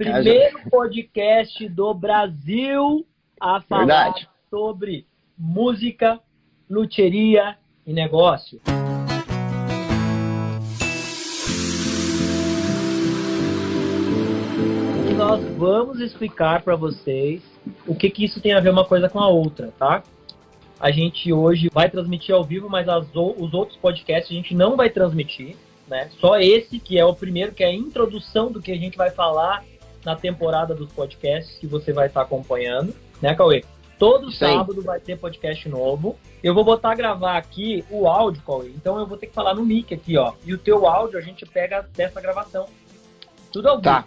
primeiro 0.00 0.58
podcast 0.70 1.68
do 1.68 1.92
Brasil 1.92 3.06
a 3.38 3.60
falar 3.60 4.04
Verdade. 4.04 4.28
sobre 4.48 5.06
música, 5.36 6.18
luteria 6.70 7.58
e 7.86 7.92
negócio. 7.92 8.62
E 15.06 15.12
nós 15.12 15.44
vamos 15.58 16.00
explicar 16.00 16.62
para 16.62 16.76
vocês 16.76 17.42
o 17.86 17.94
que, 17.94 18.08
que 18.08 18.24
isso 18.24 18.40
tem 18.40 18.54
a 18.54 18.60
ver 18.60 18.70
uma 18.70 18.86
coisa 18.86 19.06
com 19.06 19.20
a 19.20 19.28
outra, 19.28 19.70
tá? 19.78 20.02
A 20.80 20.90
gente 20.90 21.30
hoje 21.30 21.68
vai 21.70 21.90
transmitir 21.90 22.34
ao 22.34 22.42
vivo, 22.42 22.70
mas 22.70 22.88
as 22.88 23.06
os 23.14 23.52
outros 23.52 23.76
podcasts 23.76 24.32
a 24.32 24.34
gente 24.34 24.54
não 24.54 24.78
vai 24.78 24.88
transmitir, 24.88 25.56
né? 25.86 26.08
Só 26.18 26.38
esse 26.38 26.78
que 26.78 26.98
é 26.98 27.04
o 27.04 27.14
primeiro, 27.14 27.52
que 27.52 27.62
é 27.62 27.66
a 27.66 27.74
introdução 27.74 28.50
do 28.50 28.62
que 28.62 28.72
a 28.72 28.78
gente 28.78 28.96
vai 28.96 29.10
falar 29.10 29.62
na 30.04 30.16
temporada 30.16 30.74
dos 30.74 30.92
podcasts 30.92 31.58
que 31.58 31.66
você 31.66 31.92
vai 31.92 32.06
estar 32.06 32.22
acompanhando, 32.22 32.94
né, 33.20 33.34
Cauê? 33.34 33.64
Todo 33.98 34.28
aí. 34.28 34.32
sábado 34.32 34.80
vai 34.80 34.98
ter 34.98 35.18
podcast 35.18 35.68
novo. 35.68 36.16
Eu 36.42 36.54
vou 36.54 36.64
botar 36.64 36.92
a 36.92 36.94
gravar 36.94 37.36
aqui 37.36 37.84
o 37.90 38.06
áudio, 38.06 38.42
Cauê. 38.46 38.68
Então 38.68 38.98
eu 38.98 39.06
vou 39.06 39.18
ter 39.18 39.26
que 39.26 39.34
falar 39.34 39.54
no 39.54 39.64
mic 39.64 39.92
aqui, 39.92 40.16
ó. 40.16 40.32
E 40.44 40.54
o 40.54 40.58
teu 40.58 40.86
áudio 40.86 41.18
a 41.18 41.20
gente 41.20 41.44
pega 41.44 41.86
dessa 41.94 42.18
gravação. 42.20 42.66
Tudo 43.52 43.68
ao 43.68 43.76
vivo. 43.76 43.84
Tá. 43.84 44.04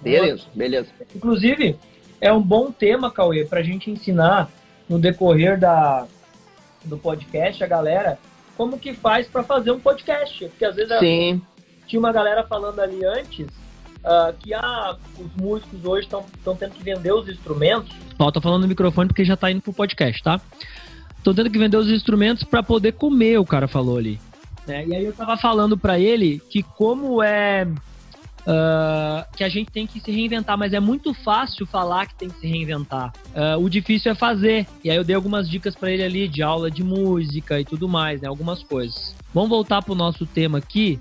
Beleza, 0.00 0.44
beleza. 0.54 0.88
Inclusive, 1.14 1.76
é 2.20 2.32
um 2.32 2.40
bom 2.40 2.70
tema, 2.70 3.10
Cauê, 3.10 3.44
para 3.44 3.60
a 3.60 3.62
gente 3.62 3.90
ensinar 3.90 4.50
no 4.88 4.98
decorrer 4.98 5.58
da, 5.58 6.06
do 6.84 6.96
podcast 6.98 7.64
a 7.64 7.66
galera 7.66 8.18
como 8.56 8.78
que 8.78 8.94
faz 8.94 9.26
para 9.26 9.42
fazer 9.42 9.72
um 9.72 9.80
podcast. 9.80 10.46
Porque 10.48 10.64
às 10.64 10.76
vezes 10.76 10.92
a- 10.92 11.00
Sim, 11.00 11.42
tinha 11.86 11.98
uma 11.98 12.12
galera 12.12 12.44
falando 12.44 12.78
ali 12.80 13.04
antes 13.04 13.48
ah, 14.04 14.32
que 14.38 14.52
ah, 14.52 14.96
os 15.18 15.42
músicos 15.42 15.84
hoje 15.84 16.06
estão 16.06 16.56
tendo 16.56 16.72
que 16.72 16.82
vender 16.82 17.12
os 17.12 17.28
instrumentos. 17.28 17.90
Ó, 18.18 18.30
tô 18.30 18.40
falando 18.40 18.62
no 18.62 18.68
microfone 18.68 19.08
porque 19.08 19.24
já 19.24 19.36
tá 19.36 19.50
indo 19.50 19.62
pro 19.62 19.72
podcast, 19.72 20.22
tá? 20.22 20.40
Tô 21.22 21.32
tendo 21.32 21.50
que 21.50 21.58
vender 21.58 21.76
os 21.76 21.90
instrumentos 21.90 22.44
para 22.44 22.62
poder 22.62 22.92
comer, 22.92 23.38
o 23.38 23.46
cara 23.46 23.66
falou 23.66 23.96
ali. 23.96 24.20
né? 24.66 24.86
E 24.86 24.94
aí 24.94 25.04
eu 25.04 25.12
tava 25.12 25.36
falando 25.36 25.76
para 25.76 25.98
ele 25.98 26.40
que 26.50 26.62
como 26.62 27.22
é 27.22 27.66
ah, 28.46 29.26
que 29.34 29.42
a 29.42 29.48
gente 29.48 29.70
tem 29.70 29.86
que 29.86 30.00
se 30.00 30.10
reinventar, 30.12 30.58
mas 30.58 30.72
é 30.72 30.80
muito 30.80 31.14
fácil 31.14 31.66
falar 31.66 32.06
que 32.06 32.14
tem 32.14 32.28
que 32.28 32.38
se 32.40 32.46
reinventar. 32.46 33.12
Ah, 33.34 33.56
o 33.56 33.68
difícil 33.68 34.12
é 34.12 34.14
fazer. 34.14 34.66
E 34.82 34.90
aí 34.90 34.96
eu 34.96 35.04
dei 35.04 35.16
algumas 35.16 35.48
dicas 35.48 35.74
para 35.74 35.90
ele 35.90 36.02
ali 36.02 36.28
de 36.28 36.42
aula 36.42 36.70
de 36.70 36.84
música 36.84 37.58
e 37.58 37.64
tudo 37.64 37.88
mais, 37.88 38.20
né? 38.20 38.28
Algumas 38.28 38.62
coisas. 38.62 39.14
Vamos 39.32 39.48
voltar 39.48 39.82
pro 39.82 39.94
nosso 39.94 40.26
tema 40.26 40.58
aqui. 40.58 41.00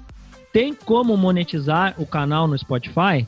Tem 0.54 0.74
como 0.74 1.18
monetizar 1.18 1.96
o 1.98 2.06
canal 2.06 2.48
no 2.48 2.58
Spotify? 2.58 3.28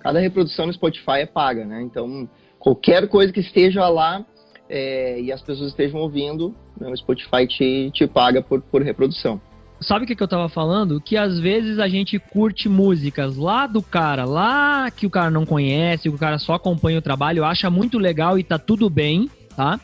cada 0.00 0.18
reprodução 0.18 0.66
no 0.66 0.72
Spotify 0.72 1.18
é 1.20 1.26
paga, 1.26 1.64
né? 1.64 1.82
Então, 1.82 2.28
qualquer 2.58 3.06
coisa 3.08 3.32
que 3.32 3.40
esteja 3.40 3.88
lá 3.88 4.24
é, 4.68 5.20
e 5.20 5.30
as 5.30 5.42
pessoas 5.42 5.70
estejam 5.70 6.00
ouvindo, 6.00 6.54
né, 6.80 6.90
o 6.90 6.96
Spotify 6.96 7.46
te, 7.46 7.90
te 7.92 8.06
paga 8.06 8.42
por, 8.42 8.60
por 8.62 8.82
reprodução. 8.82 9.40
Sabe 9.80 10.04
o 10.04 10.08
que, 10.08 10.14
que 10.14 10.22
eu 10.22 10.28
tava 10.28 10.48
falando? 10.48 11.00
Que 11.00 11.16
às 11.16 11.38
vezes 11.38 11.78
a 11.78 11.88
gente 11.88 12.18
curte 12.18 12.68
músicas 12.68 13.36
lá 13.36 13.66
do 13.66 13.80
cara, 13.80 14.24
lá 14.24 14.90
que 14.90 15.06
o 15.06 15.10
cara 15.10 15.30
não 15.30 15.46
conhece, 15.46 16.02
que 16.02 16.14
o 16.14 16.18
cara 16.18 16.38
só 16.38 16.54
acompanha 16.54 16.98
o 16.98 17.02
trabalho, 17.02 17.44
acha 17.44 17.70
muito 17.70 17.98
legal 17.98 18.38
e 18.38 18.44
tá 18.44 18.58
tudo 18.58 18.90
bem, 18.90 19.30
tá? 19.56 19.80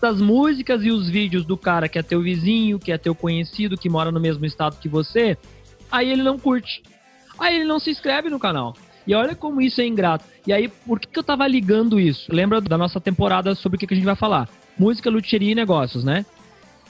Das 0.00 0.20
músicas 0.20 0.82
e 0.84 0.90
os 0.90 1.08
vídeos 1.08 1.44
do 1.44 1.56
cara 1.56 1.88
que 1.88 1.98
é 1.98 2.02
teu 2.02 2.22
vizinho, 2.22 2.78
que 2.78 2.90
é 2.90 2.96
teu 2.96 3.14
conhecido, 3.14 3.76
que 3.76 3.88
mora 3.88 4.10
no 4.10 4.20
mesmo 4.20 4.46
estado 4.46 4.78
que 4.80 4.88
você, 4.88 5.36
aí 5.90 6.10
ele 6.10 6.22
não 6.22 6.38
curte. 6.38 6.82
Aí 7.38 7.56
ele 7.56 7.64
não 7.64 7.78
se 7.78 7.90
inscreve 7.90 8.30
no 8.30 8.38
canal. 8.38 8.74
E 9.06 9.14
olha 9.14 9.34
como 9.34 9.60
isso 9.60 9.80
é 9.80 9.86
ingrato. 9.86 10.24
E 10.46 10.52
aí, 10.52 10.68
por 10.68 11.00
que, 11.00 11.08
que 11.08 11.18
eu 11.18 11.22
tava 11.22 11.46
ligando 11.46 11.98
isso? 11.98 12.32
Lembra 12.32 12.60
da 12.60 12.78
nossa 12.78 13.00
temporada 13.00 13.54
sobre 13.54 13.76
o 13.76 13.78
que, 13.78 13.86
que 13.86 13.94
a 13.94 13.96
gente 13.96 14.06
vai 14.06 14.16
falar? 14.16 14.48
Música, 14.78 15.10
luthieria 15.10 15.52
e 15.52 15.54
negócios, 15.54 16.04
né? 16.04 16.24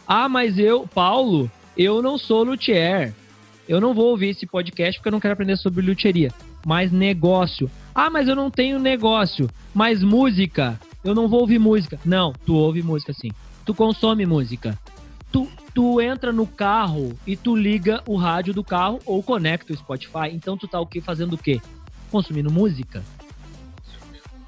Ah, 0.07 0.29
mas 0.29 0.59
eu, 0.59 0.87
Paulo, 0.87 1.51
eu 1.77 2.03
não 2.03 2.19
sou 2.19 2.43
luthier. 2.43 3.15
Eu 3.69 3.81
não 3.81 3.95
vou 3.95 4.07
ouvir 4.07 4.31
esse 4.31 4.47
podcast 4.47 4.99
porque 4.99 5.09
eu 5.09 5.13
não 5.13 5.21
quero 5.21 5.35
aprender 5.35 5.57
sobre 5.57 5.85
luthieria. 5.85 6.33
Mas 6.67 6.91
negócio. 6.91 7.71
Ah, 7.95 8.11
mas 8.11 8.29
eu 8.29 8.35
não 8.35 8.51
tenho 8.51 8.79
negócio. 8.79 9.49
Mas 9.73 10.03
música. 10.03 10.79
Eu 11.03 11.15
não 11.15 11.29
vou 11.29 11.41
ouvir 11.41 11.59
música. 11.59 11.99
Não, 12.05 12.33
tu 12.45 12.55
ouve 12.55 12.83
música 12.83 13.13
sim. 13.13 13.31
Tu 13.65 13.75
consome 13.75 14.27
música. 14.27 14.79
Tu, 15.33 15.49
tu 15.75 16.01
entra 16.01 16.33
no 16.33 16.47
carro 16.47 17.19
e 17.27 17.37
tu 17.37 17.57
liga 17.57 18.03
o 18.07 18.17
rádio 18.17 18.53
do 18.53 18.65
carro 18.65 18.99
ou 19.07 19.23
conecta 19.23 19.73
o 19.73 19.77
Spotify. 19.77 20.29
Então 20.33 20.57
tu 20.57 20.69
tá 20.69 20.81
o 20.81 20.87
quê? 20.87 21.01
Fazendo 21.01 21.35
o 21.35 21.39
quê? 21.39 21.61
Consumindo 22.11 22.51
música. 22.51 23.03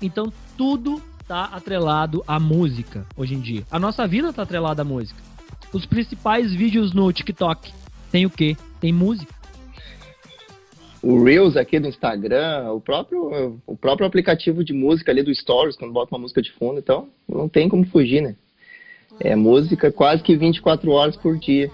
Então 0.01 0.33
tudo 0.57 1.01
tá 1.27 1.45
atrelado 1.45 2.23
à 2.27 2.39
música 2.39 3.07
hoje 3.17 3.35
em 3.35 3.41
dia. 3.41 3.65
A 3.71 3.79
nossa 3.79 4.07
vida 4.07 4.33
tá 4.33 4.43
atrelada 4.43 4.83
à 4.83 4.85
música. 4.85 5.21
Os 5.73 5.87
principais 5.87 6.53
vídeos 6.53 6.93
no 6.93 7.11
TikTok 7.13 7.73
tem 8.11 8.27
o 8.27 8.31
quê? 8.31 8.57
Tem 8.79 8.93
música. 8.93 9.42
O 11.03 11.23
Reels 11.25 11.57
aqui 11.57 11.81
do 11.81 11.89
Instagram, 11.89 12.71
o 12.73 12.81
próprio, 12.81 13.61
o 13.67 13.77
próprio 13.77 14.07
aplicativo 14.07 14.63
de 14.63 14.73
música 14.73 15.11
ali 15.11 15.23
do 15.23 15.35
Stories, 15.35 15.77
quando 15.77 15.93
bota 15.93 16.15
uma 16.15 16.21
música 16.21 16.41
de 16.41 16.53
fundo, 16.53 16.79
então 16.79 17.09
não 17.29 17.49
tem 17.49 17.69
como 17.69 17.85
fugir, 17.85 18.23
né? 18.23 18.37
É 19.19 19.35
música 19.35 19.91
quase 19.91 20.23
que 20.23 20.37
24 20.37 20.91
horas 20.93 21.17
por 21.17 21.37
dia. 21.37 21.71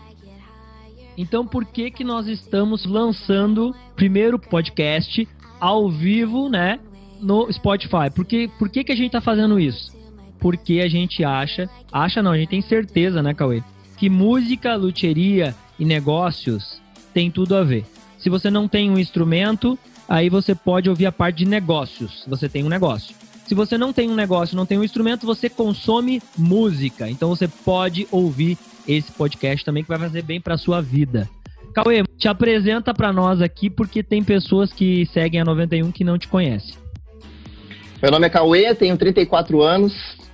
Então 1.16 1.46
por 1.46 1.66
que 1.66 1.90
que 1.90 2.04
nós 2.04 2.26
estamos 2.26 2.86
lançando 2.86 3.74
primeiro 3.94 4.38
podcast 4.38 5.28
ao 5.60 5.90
vivo, 5.90 6.48
né, 6.48 6.80
no 7.20 7.52
Spotify? 7.52 8.10
Por 8.14 8.24
que, 8.24 8.48
por 8.58 8.70
que 8.70 8.82
que 8.82 8.92
a 8.92 8.96
gente 8.96 9.12
tá 9.12 9.20
fazendo 9.20 9.60
isso? 9.60 9.94
Porque 10.38 10.80
a 10.80 10.88
gente 10.88 11.22
acha, 11.22 11.68
acha 11.92 12.22
não, 12.22 12.30
a 12.30 12.38
gente 12.38 12.48
tem 12.48 12.62
certeza, 12.62 13.22
né, 13.22 13.34
Cauê, 13.34 13.62
que 13.98 14.08
música, 14.08 14.74
luthieria 14.76 15.54
e 15.78 15.84
negócios 15.84 16.80
tem 17.12 17.30
tudo 17.30 17.56
a 17.56 17.64
ver. 17.64 17.84
Se 18.18 18.28
você 18.28 18.50
não 18.50 18.66
tem 18.66 18.90
um 18.90 18.98
instrumento, 18.98 19.78
aí 20.08 20.28
você 20.28 20.54
pode 20.54 20.90
ouvir 20.90 21.06
a 21.06 21.12
parte 21.12 21.38
de 21.38 21.44
negócios. 21.46 22.24
Você 22.26 22.48
tem 22.48 22.64
um 22.64 22.68
negócio. 22.68 23.14
Se 23.46 23.54
você 23.54 23.78
não 23.78 23.92
tem 23.92 24.10
um 24.10 24.14
negócio, 24.14 24.56
não 24.56 24.66
tem 24.66 24.76
um 24.76 24.84
instrumento, 24.84 25.24
você 25.24 25.48
consome 25.48 26.20
música. 26.36 27.08
Então 27.08 27.30
você 27.30 27.48
pode 27.48 28.06
ouvir 28.10 28.58
esse 28.86 29.10
podcast 29.12 29.64
também 29.64 29.82
que 29.82 29.88
vai 29.88 29.98
fazer 29.98 30.22
bem 30.22 30.40
para 30.40 30.58
sua 30.58 30.82
vida. 30.82 31.28
Cauê, 31.72 32.02
te 32.16 32.28
apresenta 32.28 32.92
para 32.92 33.12
nós 33.12 33.40
aqui 33.40 33.70
porque 33.70 34.02
tem 34.02 34.22
pessoas 34.22 34.72
que 34.72 35.06
seguem 35.06 35.40
a 35.40 35.44
91 35.44 35.92
que 35.92 36.04
não 36.04 36.18
te 36.18 36.26
conhecem. 36.26 36.74
Meu 38.02 38.10
nome 38.10 38.26
é 38.26 38.30
Cauê, 38.30 38.74
tenho 38.74 38.96
34 38.96 39.62
anos, 39.62 39.92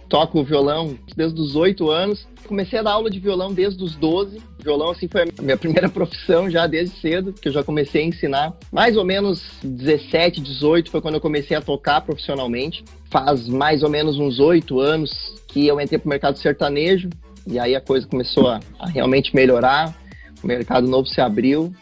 toco 0.09 0.43
violão 0.45 0.97
desde 1.17 1.41
os 1.41 1.57
8 1.57 1.91
anos. 1.91 2.27
Comecei 2.47 2.79
a 2.79 2.83
dar 2.83 2.93
aula 2.93 3.11
de 3.11 3.19
violão 3.19 3.53
desde 3.53 3.83
os 3.83 3.95
12. 3.97 4.41
Violão, 4.63 4.91
assim, 4.91 5.09
foi 5.09 5.23
a 5.23 5.43
minha 5.43 5.57
primeira 5.59 5.89
profissão 5.89 6.51
já 6.51 6.67
desde 6.67 6.99
cedo, 7.01 7.33
que 7.33 7.49
eu 7.49 7.53
já 7.53 7.63
comecei 7.63 8.03
a 8.03 8.07
ensinar. 8.07 8.55
Mais 8.71 8.97
ou 8.97 9.05
menos 9.05 9.43
17, 9.63 10.41
18 10.41 10.91
foi 10.91 11.01
quando 11.01 11.15
eu 11.15 11.21
comecei 11.21 11.57
a 11.57 11.63
tocar 11.63 12.01
profissionalmente. 12.03 12.85
Faz 13.11 13.49
mais 13.49 13.83
ou 13.83 13.89
menos 13.89 14.19
uns 14.19 14.39
8 14.39 14.79
anos 14.81 15.35
que 15.49 15.67
eu 15.67 15.81
entrei 15.81 15.99
pro 15.99 16.09
mercado 16.09 16.39
sertanejo. 16.39 17.09
E 17.47 17.59
aí 17.59 17.75
a 17.75 17.81
coisa 17.81 18.07
começou 18.07 18.49
a, 18.49 18.61
a 18.79 18.89
realmente 18.89 19.35
melhorar. 19.35 19.95
O 20.43 20.47
mercado 20.47 20.87
novo 20.87 21.07
se 21.07 21.21
abriu. 21.21 21.73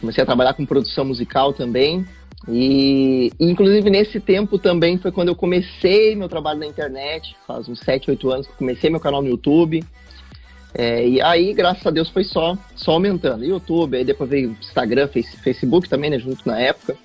Comecei 0.00 0.22
a 0.22 0.26
trabalhar 0.26 0.54
com 0.54 0.66
produção 0.66 1.04
musical 1.04 1.52
também. 1.52 2.04
E, 2.48 3.32
inclusive 3.40 3.88
nesse 3.88 4.20
tempo 4.20 4.58
também 4.58 4.98
foi 4.98 5.10
quando 5.10 5.28
eu 5.28 5.36
comecei 5.36 6.14
meu 6.14 6.28
trabalho 6.28 6.60
na 6.60 6.66
internet, 6.66 7.34
faz 7.46 7.68
uns 7.68 7.80
7, 7.80 8.10
8 8.10 8.30
anos 8.30 8.46
que 8.46 8.52
eu 8.52 8.56
comecei 8.58 8.90
meu 8.90 9.00
canal 9.00 9.22
no 9.22 9.28
YouTube. 9.28 9.82
É, 10.76 11.06
e 11.06 11.22
aí, 11.22 11.54
graças 11.54 11.86
a 11.86 11.90
Deus, 11.90 12.10
foi 12.10 12.24
só, 12.24 12.58
só 12.74 12.92
aumentando. 12.92 13.44
YouTube, 13.44 13.96
aí 13.96 14.04
depois 14.04 14.28
veio 14.28 14.56
Instagram, 14.60 15.06
face, 15.08 15.36
Facebook 15.36 15.88
também, 15.88 16.10
né, 16.10 16.18
junto 16.18 16.46
na 16.46 16.58
época. 16.58 16.96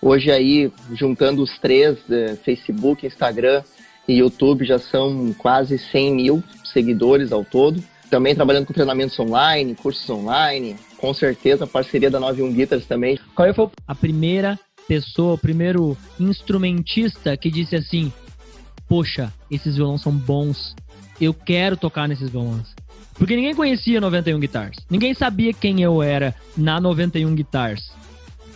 Hoje 0.00 0.30
aí, 0.30 0.72
juntando 0.94 1.42
os 1.42 1.58
três, 1.58 1.98
é, 2.10 2.34
Facebook, 2.36 3.06
Instagram 3.06 3.62
e 4.08 4.14
YouTube, 4.14 4.64
já 4.64 4.78
são 4.78 5.34
quase 5.34 5.78
100 5.78 6.14
mil 6.14 6.42
seguidores 6.64 7.30
ao 7.30 7.44
todo. 7.44 7.82
Também 8.10 8.34
trabalhando 8.34 8.66
com 8.66 8.72
treinamentos 8.72 9.16
online, 9.20 9.74
cursos 9.74 10.08
online, 10.08 10.76
com 10.96 11.12
certeza 11.12 11.64
a 11.64 11.66
parceria 11.66 12.10
da 12.10 12.18
91 12.18 12.52
Guitars 12.52 12.86
também. 12.86 13.20
Qual 13.36 13.52
foi 13.54 13.68
a 13.86 13.94
primeira 13.94 14.58
pessoa, 14.90 15.34
o 15.34 15.38
primeiro 15.38 15.96
instrumentista 16.18 17.36
que 17.36 17.48
disse 17.48 17.76
assim: 17.76 18.12
Poxa, 18.88 19.32
esses 19.48 19.76
violões 19.76 20.02
são 20.02 20.10
bons, 20.10 20.74
eu 21.20 21.32
quero 21.32 21.76
tocar 21.76 22.08
nesses 22.08 22.28
violões. 22.28 22.74
Porque 23.14 23.36
ninguém 23.36 23.54
conhecia 23.54 24.00
91 24.00 24.40
Guitars. 24.40 24.78
Ninguém 24.90 25.14
sabia 25.14 25.52
quem 25.52 25.80
eu 25.80 26.02
era 26.02 26.34
na 26.56 26.80
91 26.80 27.32
Guitars. 27.36 27.92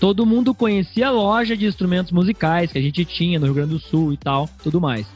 Todo 0.00 0.26
mundo 0.26 0.52
conhecia 0.52 1.06
a 1.06 1.12
loja 1.12 1.56
de 1.56 1.66
instrumentos 1.66 2.10
musicais 2.10 2.72
que 2.72 2.78
a 2.78 2.82
gente 2.82 3.04
tinha 3.04 3.38
no 3.38 3.46
Rio 3.46 3.54
Grande 3.54 3.74
do 3.74 3.78
Sul 3.78 4.12
e 4.12 4.16
tal, 4.16 4.50
tudo 4.60 4.80
mais. 4.80 5.06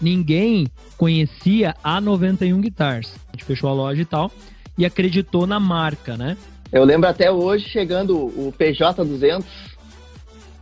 Ninguém 0.00 0.68
conhecia 0.96 1.74
a 1.82 2.00
91 2.00 2.60
Guitars. 2.60 3.12
A 3.32 3.36
gente 3.36 3.44
fechou 3.44 3.68
a 3.68 3.72
loja 3.72 4.02
e 4.02 4.04
tal 4.04 4.30
e 4.76 4.86
acreditou 4.86 5.44
na 5.44 5.58
marca, 5.58 6.16
né? 6.16 6.36
Eu 6.70 6.84
lembro 6.84 7.08
até 7.08 7.32
hoje 7.32 7.68
chegando 7.68 8.16
o 8.16 8.54
PJ200 8.56 9.67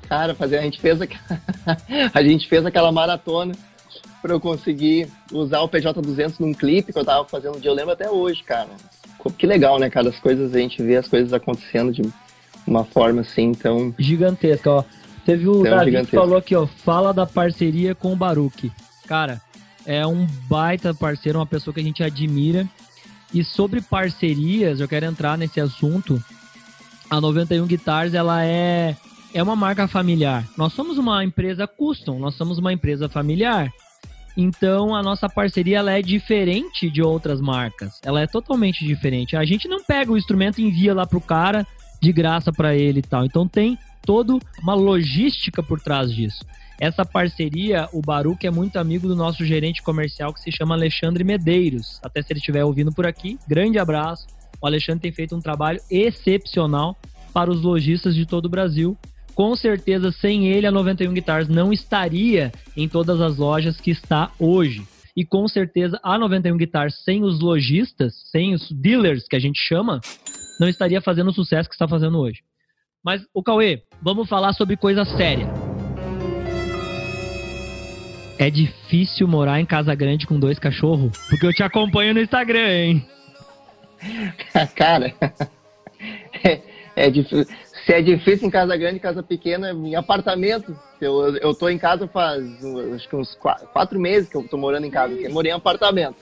Cara, 0.08 0.34
fazer, 0.34 0.58
a 0.58 0.62
gente 0.62 0.80
fez 0.80 1.00
a, 1.00 1.06
a 2.14 2.22
gente 2.22 2.48
fez 2.48 2.64
aquela 2.64 2.92
maratona 2.92 3.54
para 4.22 4.32
eu 4.34 4.40
conseguir 4.40 5.08
usar 5.32 5.60
o 5.60 5.68
PJ200 5.68 6.40
num 6.40 6.52
clipe 6.52 6.92
que 6.92 6.98
eu 6.98 7.04
tava 7.04 7.28
fazendo, 7.28 7.58
eu 7.62 7.74
lembro 7.74 7.92
até 7.92 8.10
hoje, 8.10 8.42
cara. 8.42 8.70
Que 9.38 9.46
legal, 9.46 9.78
né, 9.78 9.90
cara? 9.90 10.08
As 10.08 10.18
coisas, 10.20 10.54
a 10.54 10.58
gente 10.58 10.82
vê 10.82 10.96
as 10.96 11.08
coisas 11.08 11.32
acontecendo 11.32 11.92
de 11.92 12.02
uma 12.66 12.84
forma 12.84 13.22
assim 13.22 13.52
tão... 13.52 13.94
Gigantesca, 13.98 14.70
ó. 14.70 14.84
Teve 15.24 15.48
o 15.48 15.62
Davi 15.62 15.86
gigantesca. 15.86 16.10
que 16.10 16.16
falou 16.16 16.36
aqui, 16.38 16.54
ó, 16.54 16.66
fala 16.66 17.12
da 17.12 17.26
parceria 17.26 17.94
com 17.94 18.12
o 18.12 18.16
Baruque. 18.16 18.70
Cara, 19.06 19.40
é 19.84 20.06
um 20.06 20.26
baita 20.48 20.94
parceiro, 20.94 21.38
uma 21.38 21.46
pessoa 21.46 21.74
que 21.74 21.80
a 21.80 21.82
gente 21.82 22.02
admira. 22.02 22.68
E 23.34 23.42
sobre 23.42 23.80
parcerias, 23.80 24.80
eu 24.80 24.88
quero 24.88 25.06
entrar 25.06 25.36
nesse 25.36 25.60
assunto. 25.60 26.22
A 27.10 27.20
91 27.20 27.66
Guitars, 27.66 28.14
ela 28.14 28.44
é 28.44 28.96
é 29.36 29.42
uma 29.42 29.54
marca 29.54 29.86
familiar. 29.86 30.48
Nós 30.56 30.72
somos 30.72 30.96
uma 30.96 31.22
empresa 31.22 31.66
custom, 31.66 32.18
nós 32.18 32.34
somos 32.36 32.56
uma 32.56 32.72
empresa 32.72 33.06
familiar. 33.06 33.70
Então 34.34 34.94
a 34.94 35.02
nossa 35.02 35.28
parceria 35.28 35.76
ela 35.76 35.92
é 35.92 36.00
diferente 36.00 36.88
de 36.88 37.02
outras 37.02 37.38
marcas. 37.38 38.00
Ela 38.02 38.22
é 38.22 38.26
totalmente 38.26 38.82
diferente. 38.82 39.36
A 39.36 39.44
gente 39.44 39.68
não 39.68 39.84
pega 39.84 40.10
o 40.10 40.16
instrumento 40.16 40.58
e 40.58 40.64
envia 40.64 40.94
lá 40.94 41.06
pro 41.06 41.20
cara 41.20 41.66
de 42.00 42.12
graça 42.12 42.50
para 42.50 42.74
ele 42.74 43.00
e 43.00 43.02
tal. 43.02 43.26
Então 43.26 43.46
tem 43.46 43.78
toda 44.06 44.38
uma 44.62 44.74
logística 44.74 45.62
por 45.62 45.80
trás 45.80 46.10
disso. 46.10 46.42
Essa 46.80 47.04
parceria, 47.04 47.90
o 47.92 48.00
Baruch 48.00 48.46
é 48.46 48.50
muito 48.50 48.78
amigo 48.78 49.06
do 49.06 49.14
nosso 49.14 49.44
gerente 49.44 49.82
comercial 49.82 50.32
que 50.32 50.40
se 50.40 50.50
chama 50.50 50.74
Alexandre 50.74 51.24
Medeiros. 51.24 52.00
Até 52.02 52.22
se 52.22 52.32
ele 52.32 52.38
estiver 52.38 52.64
ouvindo 52.64 52.90
por 52.90 53.06
aqui, 53.06 53.38
grande 53.46 53.78
abraço. 53.78 54.26
O 54.62 54.66
Alexandre 54.66 55.02
tem 55.02 55.12
feito 55.12 55.36
um 55.36 55.40
trabalho 55.40 55.78
excepcional 55.90 56.96
para 57.34 57.50
os 57.50 57.60
lojistas 57.60 58.14
de 58.14 58.24
todo 58.24 58.46
o 58.46 58.50
Brasil. 58.50 58.96
Com 59.36 59.54
certeza, 59.54 60.10
sem 60.12 60.48
ele, 60.48 60.66
a 60.66 60.72
91 60.72 61.12
Guitars 61.12 61.46
não 61.46 61.70
estaria 61.70 62.50
em 62.74 62.88
todas 62.88 63.20
as 63.20 63.36
lojas 63.36 63.78
que 63.78 63.90
está 63.90 64.32
hoje. 64.38 64.82
E 65.14 65.26
com 65.26 65.46
certeza, 65.46 66.00
a 66.02 66.18
91 66.18 66.56
Guitars, 66.56 67.04
sem 67.04 67.22
os 67.22 67.38
lojistas, 67.38 68.14
sem 68.30 68.54
os 68.54 68.72
dealers 68.72 69.28
que 69.28 69.36
a 69.36 69.38
gente 69.38 69.58
chama, 69.58 70.00
não 70.58 70.66
estaria 70.66 71.02
fazendo 71.02 71.28
o 71.28 71.34
sucesso 71.34 71.68
que 71.68 71.74
está 71.74 71.86
fazendo 71.86 72.18
hoje. 72.18 72.40
Mas, 73.04 73.26
o 73.34 73.42
Cauê, 73.42 73.82
vamos 74.00 74.26
falar 74.26 74.54
sobre 74.54 74.74
coisa 74.74 75.04
séria. 75.04 75.46
É 78.38 78.48
difícil 78.48 79.28
morar 79.28 79.60
em 79.60 79.66
casa 79.66 79.94
grande 79.94 80.26
com 80.26 80.40
dois 80.40 80.58
cachorros? 80.58 81.12
Porque 81.28 81.44
eu 81.44 81.52
te 81.52 81.62
acompanho 81.62 82.14
no 82.14 82.22
Instagram, 82.22 82.68
hein? 82.70 83.06
Cara, 84.74 85.14
é, 86.42 86.62
é 86.96 87.10
difícil. 87.10 87.46
Se 87.86 87.92
é 87.92 88.02
difícil 88.02 88.48
em 88.48 88.50
casa 88.50 88.76
grande, 88.76 88.98
casa 88.98 89.22
pequena, 89.22 89.70
em 89.70 89.94
apartamento. 89.94 90.76
Eu, 91.00 91.36
eu 91.36 91.54
tô 91.54 91.68
em 91.68 91.78
casa 91.78 92.08
faz 92.08 92.42
acho 92.92 93.08
que 93.08 93.14
uns 93.14 93.36
quatro, 93.36 93.68
quatro 93.68 94.00
meses 94.00 94.28
que 94.28 94.36
eu 94.36 94.42
tô 94.42 94.58
morando 94.58 94.84
em 94.84 94.90
casa. 94.90 95.14
Eu 95.14 95.30
morei 95.30 95.52
em 95.52 95.54
apartamento. 95.54 96.16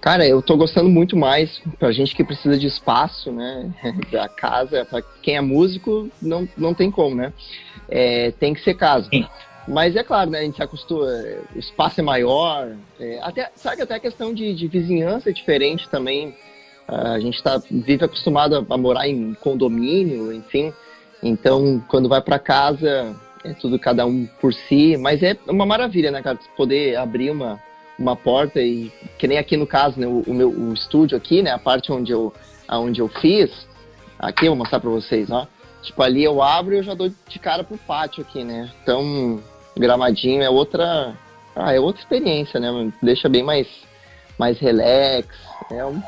Cara, 0.00 0.26
eu 0.26 0.42
tô 0.42 0.56
gostando 0.56 0.88
muito 0.88 1.16
mais. 1.16 1.62
Pra 1.78 1.92
gente 1.92 2.12
que 2.12 2.24
precisa 2.24 2.58
de 2.58 2.66
espaço, 2.66 3.30
né? 3.30 3.72
Da 4.10 4.28
casa, 4.28 4.84
pra 4.84 5.00
quem 5.22 5.36
é 5.36 5.40
músico, 5.40 6.10
não, 6.20 6.48
não 6.56 6.74
tem 6.74 6.90
como, 6.90 7.14
né? 7.14 7.32
É, 7.88 8.32
tem 8.32 8.52
que 8.52 8.60
ser 8.60 8.74
casa. 8.74 9.08
Sim. 9.10 9.24
Mas 9.68 9.94
é 9.94 10.02
claro, 10.02 10.30
né? 10.30 10.40
A 10.40 10.42
gente 10.42 10.56
se 10.56 10.62
acostuma, 10.62 11.06
o 11.54 11.58
espaço 11.58 12.00
é 12.00 12.02
maior. 12.02 12.76
É, 12.98 13.20
até, 13.22 13.48
sabe, 13.54 13.80
até 13.80 13.94
a 13.94 14.00
questão 14.00 14.34
de, 14.34 14.52
de 14.52 14.66
vizinhança 14.66 15.30
é 15.30 15.32
diferente 15.32 15.88
também. 15.88 16.34
A 16.86 17.18
gente 17.18 17.42
tá, 17.42 17.60
vive 17.70 18.04
acostumado 18.04 18.66
a, 18.68 18.76
morar 18.76 19.08
em 19.08 19.34
condomínio, 19.34 20.32
enfim. 20.32 20.72
Então, 21.22 21.82
quando 21.88 22.08
vai 22.08 22.20
para 22.20 22.38
casa, 22.38 23.14
é 23.42 23.52
tudo 23.54 23.78
cada 23.78 24.04
um 24.06 24.26
por 24.40 24.52
si. 24.52 24.96
Mas 24.96 25.22
é 25.22 25.36
uma 25.48 25.64
maravilha, 25.64 26.10
né, 26.10 26.22
cara? 26.22 26.38
Poder 26.56 26.96
abrir 26.96 27.30
uma, 27.30 27.58
uma 27.98 28.16
porta 28.16 28.60
e 28.60 28.92
que 29.18 29.26
nem 29.26 29.38
aqui 29.38 29.56
no 29.56 29.66
caso, 29.66 29.98
né, 29.98 30.06
o, 30.06 30.22
o 30.26 30.34
meu 30.34 30.50
o 30.50 30.74
estúdio 30.74 31.16
aqui, 31.16 31.42
né, 31.42 31.52
a 31.52 31.58
parte 31.58 31.92
onde 31.92 32.12
eu 32.12 32.32
aonde 32.66 33.00
eu 33.00 33.08
fiz, 33.08 33.50
aqui 34.18 34.46
eu 34.46 34.50
vou 34.50 34.58
mostrar 34.58 34.80
para 34.80 34.90
vocês, 34.90 35.30
ó. 35.30 35.46
Tipo 35.82 36.02
ali 36.02 36.24
eu 36.24 36.42
abro 36.42 36.74
e 36.74 36.78
eu 36.78 36.82
já 36.82 36.94
dou 36.94 37.10
de 37.28 37.38
cara 37.38 37.62
pro 37.62 37.76
pátio 37.76 38.22
aqui, 38.22 38.42
né? 38.42 38.70
Então, 38.82 39.42
gramadinho 39.76 40.42
é 40.42 40.48
outra, 40.48 41.14
ah, 41.54 41.74
é 41.74 41.78
outra 41.78 42.00
experiência, 42.00 42.58
né? 42.58 42.92
Deixa 43.02 43.28
bem 43.28 43.42
mais 43.42 43.68
mais 44.38 44.58
relax, 44.58 45.28
é 45.70 45.84
um... 45.84 46.02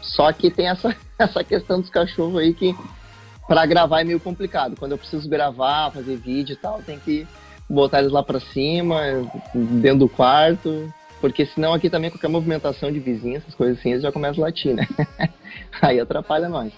só 0.00 0.32
que 0.32 0.50
tem 0.50 0.68
essa 0.68 0.94
essa 1.18 1.42
questão 1.42 1.80
dos 1.80 1.90
cachorros 1.90 2.38
aí 2.38 2.54
que 2.54 2.74
para 3.46 3.64
gravar 3.64 4.02
é 4.02 4.04
meio 4.04 4.20
complicado. 4.20 4.76
Quando 4.78 4.92
eu 4.92 4.98
preciso 4.98 5.28
gravar, 5.28 5.90
fazer 5.90 6.16
vídeo 6.16 6.52
e 6.52 6.56
tal, 6.56 6.82
tem 6.82 6.98
que 6.98 7.26
botar 7.68 8.00
eles 8.00 8.12
lá 8.12 8.22
para 8.22 8.38
cima, 8.40 9.00
dentro 9.54 10.00
do 10.00 10.08
quarto, 10.08 10.92
porque 11.20 11.46
senão 11.46 11.72
aqui 11.72 11.88
também 11.90 12.10
qualquer 12.10 12.28
movimentação 12.28 12.92
de 12.92 13.00
vizinhos, 13.00 13.42
essas 13.42 13.54
coisas 13.54 13.78
assim, 13.78 13.90
eles 13.90 14.02
já 14.02 14.12
começam 14.12 14.42
a 14.42 14.46
latir, 14.46 14.74
né? 14.74 14.86
Aí 15.80 15.98
atrapalha 15.98 16.48
nós. 16.48 16.72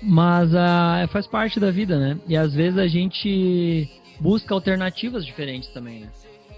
Mas 0.00 0.52
uh, 0.52 1.08
faz 1.08 1.26
parte 1.26 1.58
da 1.58 1.70
vida, 1.70 1.98
né? 1.98 2.18
E 2.26 2.36
às 2.36 2.54
vezes 2.54 2.78
a 2.78 2.86
gente 2.86 3.88
busca 4.20 4.54
alternativas 4.54 5.26
diferentes 5.26 5.68
também, 5.70 6.00
né? 6.00 6.08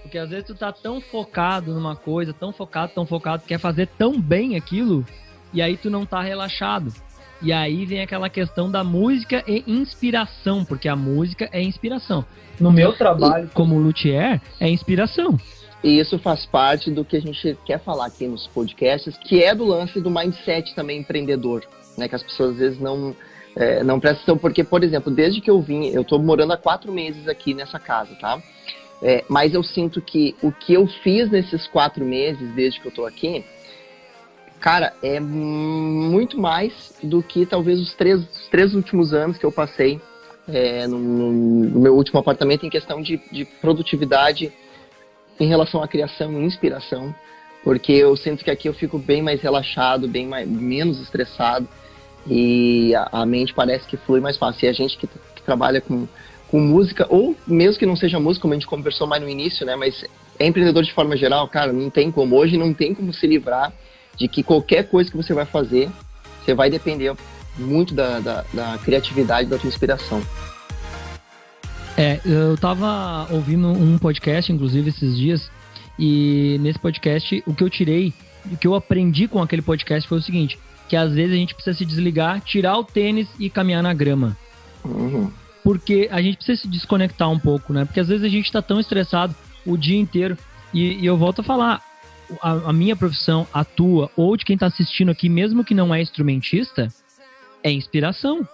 Porque 0.03 0.17
às 0.17 0.29
vezes 0.29 0.45
tu 0.45 0.55
tá 0.55 0.71
tão 0.71 1.01
focado 1.01 1.73
numa 1.73 1.95
coisa, 1.95 2.33
tão 2.33 2.51
focado, 2.51 2.91
tão 2.93 3.05
focado, 3.05 3.43
quer 3.43 3.59
fazer 3.59 3.87
tão 3.97 4.19
bem 4.19 4.55
aquilo, 4.55 5.05
e 5.53 5.61
aí 5.61 5.77
tu 5.77 5.89
não 5.89 6.05
tá 6.05 6.21
relaxado. 6.21 6.93
E 7.41 7.51
aí 7.51 7.85
vem 7.85 8.01
aquela 8.01 8.29
questão 8.29 8.69
da 8.69 8.83
música 8.83 9.43
e 9.47 9.63
inspiração, 9.65 10.63
porque 10.63 10.87
a 10.87 10.95
música 10.95 11.49
é 11.51 11.61
inspiração. 11.61 12.23
No 12.59 12.71
meu 12.71 12.93
trabalho 12.93 13.49
como 13.53 13.79
luthier, 13.79 14.39
é 14.59 14.69
inspiração. 14.69 15.39
E 15.83 15.99
isso 15.99 16.19
faz 16.19 16.45
parte 16.45 16.91
do 16.91 17.03
que 17.03 17.17
a 17.17 17.21
gente 17.21 17.57
quer 17.65 17.79
falar 17.79 18.05
aqui 18.05 18.27
nos 18.27 18.45
podcasts, 18.47 19.17
que 19.17 19.43
é 19.43 19.55
do 19.55 19.65
lance 19.65 19.99
do 19.99 20.11
mindset 20.11 20.75
também 20.75 20.99
empreendedor, 20.99 21.63
né? 21.97 22.07
Que 22.07 22.13
as 22.13 22.21
pessoas 22.21 22.51
às 22.51 22.57
vezes 22.57 22.79
não, 22.79 23.15
é, 23.55 23.83
não 23.83 23.99
prestam 23.99 24.21
atenção, 24.21 24.37
porque, 24.37 24.63
por 24.63 24.83
exemplo, 24.83 25.11
desde 25.11 25.41
que 25.41 25.49
eu 25.49 25.59
vim, 25.59 25.87
eu 25.87 26.03
estou 26.03 26.19
morando 26.19 26.53
há 26.53 26.57
quatro 26.57 26.91
meses 26.91 27.27
aqui 27.27 27.55
nessa 27.55 27.79
casa, 27.79 28.13
tá? 28.15 28.39
É, 29.01 29.25
mas 29.27 29.55
eu 29.55 29.63
sinto 29.63 29.99
que 29.99 30.35
o 30.43 30.51
que 30.51 30.73
eu 30.73 30.85
fiz 30.85 31.31
nesses 31.31 31.65
quatro 31.65 32.05
meses, 32.05 32.53
desde 32.53 32.79
que 32.79 32.85
eu 32.85 32.91
estou 32.91 33.07
aqui, 33.07 33.43
cara, 34.61 34.93
é 35.01 35.19
muito 35.19 36.39
mais 36.39 36.93
do 37.01 37.23
que 37.23 37.47
talvez 37.47 37.79
os 37.81 37.93
três, 37.95 38.21
os 38.21 38.47
três 38.47 38.75
últimos 38.75 39.11
anos 39.11 39.37
que 39.37 39.45
eu 39.45 39.51
passei 39.51 39.99
é, 40.47 40.85
no, 40.87 40.99
no, 40.99 41.79
meu 41.79 41.95
último 41.95 42.19
apartamento 42.19 42.65
em 42.65 42.69
questão 42.69 43.01
de, 43.01 43.19
de 43.31 43.43
produtividade 43.43 44.53
em 45.39 45.47
relação 45.47 45.81
à 45.81 45.87
criação 45.87 46.31
e 46.33 46.45
inspiração, 46.45 47.13
porque 47.63 47.91
eu 47.91 48.15
sinto 48.15 48.43
que 48.43 48.51
aqui 48.51 48.69
eu 48.69 48.73
fico 48.73 48.99
bem 48.99 49.21
mais 49.23 49.41
relaxado, 49.41 50.07
bem 50.07 50.27
mais, 50.27 50.47
menos 50.47 51.01
estressado 51.01 51.67
e 52.27 52.93
a, 52.93 53.21
a 53.23 53.25
mente 53.25 53.55
parece 53.55 53.87
que 53.87 53.97
flui 53.97 54.19
mais 54.19 54.37
fácil. 54.37 54.67
E 54.67 54.69
a 54.69 54.73
gente 54.73 54.95
que, 54.95 55.07
que, 55.07 55.41
trabalha 55.41 55.81
com, 55.81 56.07
com 56.49 56.59
música, 56.59 57.07
ou 57.09 57.35
mesmo 57.47 57.79
que 57.79 57.85
não 57.85 57.95
seja 57.95 58.19
música, 58.19 58.43
como 58.43 58.53
a 58.53 58.57
gente 58.57 58.67
conversou 58.67 59.07
mais 59.07 59.23
no 59.23 59.29
início, 59.29 59.65
né? 59.65 59.75
Mas 59.75 60.05
é 60.37 60.45
empreendedor 60.45 60.83
de 60.83 60.93
forma 60.93 61.17
geral, 61.17 61.47
cara, 61.47 61.73
não 61.73 61.89
tem 61.89 62.11
como. 62.11 62.35
Hoje 62.35 62.57
não 62.57 62.73
tem 62.73 62.93
como 62.93 63.11
se 63.11 63.25
livrar 63.25 63.73
de 64.17 64.27
que 64.27 64.43
qualquer 64.43 64.89
coisa 64.89 65.09
que 65.09 65.17
você 65.17 65.33
vai 65.33 65.45
fazer, 65.45 65.89
você 66.43 66.53
vai 66.53 66.69
depender 66.69 67.15
muito 67.57 67.93
da, 67.93 68.19
da, 68.19 68.45
da 68.53 68.77
criatividade, 68.83 69.49
da 69.49 69.57
tua 69.57 69.67
inspiração. 69.67 70.21
É, 71.97 72.19
eu 72.25 72.57
tava 72.57 73.27
ouvindo 73.31 73.67
um 73.67 73.97
podcast, 73.97 74.51
inclusive, 74.51 74.89
esses 74.89 75.17
dias, 75.17 75.51
e 75.99 76.57
nesse 76.61 76.79
podcast, 76.79 77.43
o 77.45 77.53
que 77.53 77.63
eu 77.63 77.69
tirei, 77.69 78.13
o 78.51 78.57
que 78.57 78.65
eu 78.65 78.73
aprendi 78.73 79.27
com 79.27 79.41
aquele 79.41 79.61
podcast 79.61 80.07
foi 80.07 80.17
o 80.17 80.21
seguinte: 80.21 80.57
que 80.87 80.95
às 80.95 81.13
vezes 81.13 81.33
a 81.33 81.37
gente 81.37 81.53
precisa 81.53 81.77
se 81.77 81.85
desligar, 81.85 82.41
tirar 82.41 82.77
o 82.77 82.83
tênis 82.83 83.27
e 83.39 83.49
caminhar 83.49 83.83
na 83.83 83.93
grama. 83.93 84.37
Uhum. 84.83 85.31
Porque 85.63 86.09
a 86.11 86.21
gente 86.21 86.37
precisa 86.37 86.61
se 86.61 86.67
desconectar 86.67 87.29
um 87.29 87.37
pouco, 87.37 87.71
né? 87.71 87.85
Porque 87.85 87.99
às 87.99 88.07
vezes 88.07 88.23
a 88.23 88.29
gente 88.29 88.51
tá 88.51 88.61
tão 88.61 88.79
estressado 88.79 89.35
o 89.65 89.77
dia 89.77 89.99
inteiro. 89.99 90.37
E, 90.73 90.95
e 90.95 91.05
eu 91.05 91.15
volto 91.17 91.41
a 91.41 91.43
falar, 91.43 91.81
a, 92.41 92.69
a, 92.69 92.73
minha 92.73 92.95
profissão, 92.95 93.47
a 93.53 93.63
tua, 93.63 94.09
ou 94.15 94.35
de 94.37 94.45
quem 94.45 94.57
tá 94.57 94.67
assistindo 94.67 95.11
aqui, 95.11 95.29
mesmo 95.29 95.63
que 95.63 95.73
não 95.73 95.93
é 95.93 96.01
instrumentista, 96.01 96.87
é 97.63 97.71
inspiração. 97.71 98.47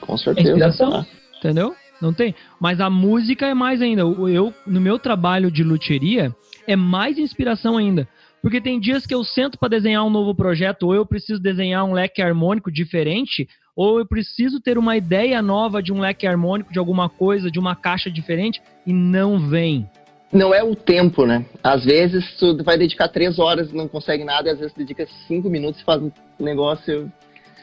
Com 0.00 0.16
certeza. 0.16 0.48
É 0.48 0.50
inspiração. 0.50 0.94
Ah. 0.94 1.06
Entendeu? 1.38 1.74
Não 2.00 2.12
tem. 2.12 2.34
Mas 2.58 2.80
a 2.80 2.88
música 2.88 3.46
é 3.46 3.54
mais 3.54 3.82
ainda. 3.82 4.02
Eu, 4.02 4.54
no 4.66 4.80
meu 4.80 4.98
trabalho 4.98 5.50
de 5.50 5.62
luthieria, 5.62 6.34
é 6.66 6.74
mais 6.74 7.18
inspiração 7.18 7.76
ainda. 7.76 8.08
Porque 8.42 8.60
tem 8.60 8.80
dias 8.80 9.04
que 9.04 9.14
eu 9.14 9.22
sento 9.22 9.58
para 9.58 9.68
desenhar 9.68 10.04
um 10.04 10.10
novo 10.10 10.34
projeto, 10.34 10.84
ou 10.84 10.94
eu 10.94 11.04
preciso 11.04 11.40
desenhar 11.40 11.84
um 11.84 11.92
leque 11.92 12.22
harmônico 12.22 12.72
diferente, 12.72 13.46
ou 13.76 13.98
eu 13.98 14.06
preciso 14.06 14.60
ter 14.60 14.78
uma 14.78 14.96
ideia 14.96 15.42
nova 15.42 15.82
de 15.82 15.92
um 15.92 16.00
leque 16.00 16.26
harmônico, 16.26 16.72
de 16.72 16.78
alguma 16.78 17.08
coisa, 17.08 17.50
de 17.50 17.58
uma 17.58 17.76
caixa 17.76 18.10
diferente, 18.10 18.62
e 18.86 18.92
não 18.92 19.38
vem. 19.38 19.88
Não 20.32 20.54
é 20.54 20.62
o 20.62 20.76
tempo, 20.76 21.26
né? 21.26 21.44
Às 21.62 21.84
vezes 21.84 22.36
tu 22.38 22.62
vai 22.62 22.78
dedicar 22.78 23.08
três 23.08 23.38
horas 23.38 23.70
e 23.70 23.76
não 23.76 23.88
consegue 23.88 24.24
nada, 24.24 24.48
e 24.48 24.52
às 24.52 24.58
vezes 24.58 24.72
tu 24.72 24.78
dedica 24.78 25.06
cinco 25.26 25.50
minutos 25.50 25.80
e 25.80 25.84
faz 25.84 26.00
um 26.00 26.12
negócio 26.38 27.10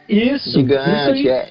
isso, 0.08 0.52
gigante. 0.52 1.22
Isso 1.22 1.30
é 1.30 1.50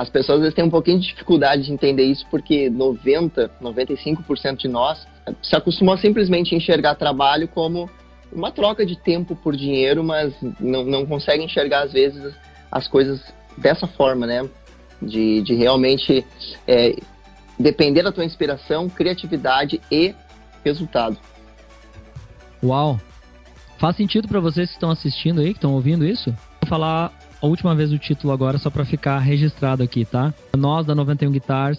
as 0.00 0.08
pessoas 0.08 0.38
às 0.38 0.42
vezes 0.44 0.54
têm 0.54 0.64
um 0.64 0.70
pouquinho 0.70 0.98
de 0.98 1.08
dificuldade 1.08 1.64
de 1.64 1.72
entender 1.72 2.04
isso 2.04 2.26
porque 2.30 2.70
90, 2.70 3.50
95% 3.60 4.56
de 4.56 4.66
nós 4.66 5.06
se 5.42 5.54
acostumou 5.54 5.94
a 5.94 5.98
simplesmente 5.98 6.54
enxergar 6.54 6.94
trabalho 6.94 7.46
como 7.46 7.90
uma 8.32 8.50
troca 8.50 8.86
de 8.86 8.96
tempo 8.96 9.36
por 9.36 9.54
dinheiro, 9.54 10.02
mas 10.02 10.32
não, 10.58 10.84
não 10.84 11.04
consegue 11.04 11.44
enxergar 11.44 11.82
às 11.82 11.92
vezes 11.92 12.32
as 12.72 12.88
coisas 12.88 13.20
dessa 13.58 13.86
forma, 13.86 14.26
né? 14.26 14.48
De, 15.02 15.42
de 15.42 15.54
realmente 15.54 16.24
é, 16.66 16.96
depender 17.60 18.02
da 18.02 18.12
tua 18.12 18.24
inspiração, 18.24 18.88
criatividade 18.88 19.80
e 19.90 20.14
resultado. 20.64 21.18
Uau! 22.62 23.00
Faz 23.78 23.96
sentido 23.96 24.28
para 24.28 24.40
vocês 24.40 24.68
que 24.68 24.74
estão 24.74 24.90
assistindo 24.90 25.40
aí, 25.40 25.52
que 25.52 25.58
estão 25.58 25.72
ouvindo 25.72 26.04
isso? 26.04 26.30
Vou 26.60 26.68
falar 26.68 27.12
a 27.40 27.46
última 27.46 27.74
vez 27.74 27.92
o 27.92 27.98
título 27.98 28.32
agora, 28.32 28.58
só 28.58 28.68
para 28.68 28.84
ficar 28.84 29.18
registrado 29.18 29.82
aqui, 29.82 30.04
tá? 30.04 30.34
Nós 30.56 30.84
da 30.84 30.94
91 30.94 31.32
Guitars 31.32 31.78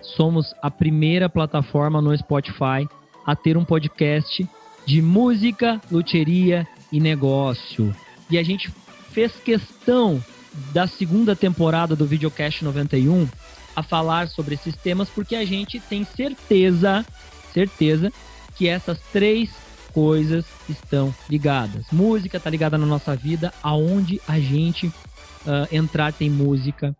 somos 0.00 0.54
a 0.62 0.70
primeira 0.70 1.28
plataforma 1.28 2.00
no 2.00 2.16
Spotify 2.16 2.88
a 3.26 3.36
ter 3.36 3.56
um 3.56 3.64
podcast 3.64 4.48
de 4.86 5.02
música, 5.02 5.80
luteria 5.90 6.66
e 6.90 6.98
negócio. 6.98 7.94
E 8.30 8.38
a 8.38 8.42
gente 8.42 8.70
fez 9.10 9.32
questão 9.36 10.22
da 10.72 10.86
segunda 10.86 11.36
temporada 11.36 11.94
do 11.94 12.06
Videocast 12.06 12.62
91 12.62 13.28
a 13.74 13.82
falar 13.82 14.28
sobre 14.28 14.54
esses 14.54 14.74
temas 14.76 15.08
porque 15.08 15.36
a 15.36 15.44
gente 15.44 15.80
tem 15.80 16.04
certeza, 16.04 17.04
certeza 17.52 18.12
que 18.56 18.68
essas 18.68 18.98
três 19.12 19.50
coisas 19.92 20.44
estão 20.68 21.14
ligadas. 21.28 21.86
Música 21.92 22.36
está 22.36 22.50
ligada 22.50 22.78
na 22.78 22.86
nossa 22.86 23.14
vida, 23.14 23.52
aonde 23.62 24.20
a 24.26 24.38
gente 24.38 24.86
uh, 24.86 25.68
entrar 25.70 26.12
tem 26.12 26.30
música. 26.30 26.96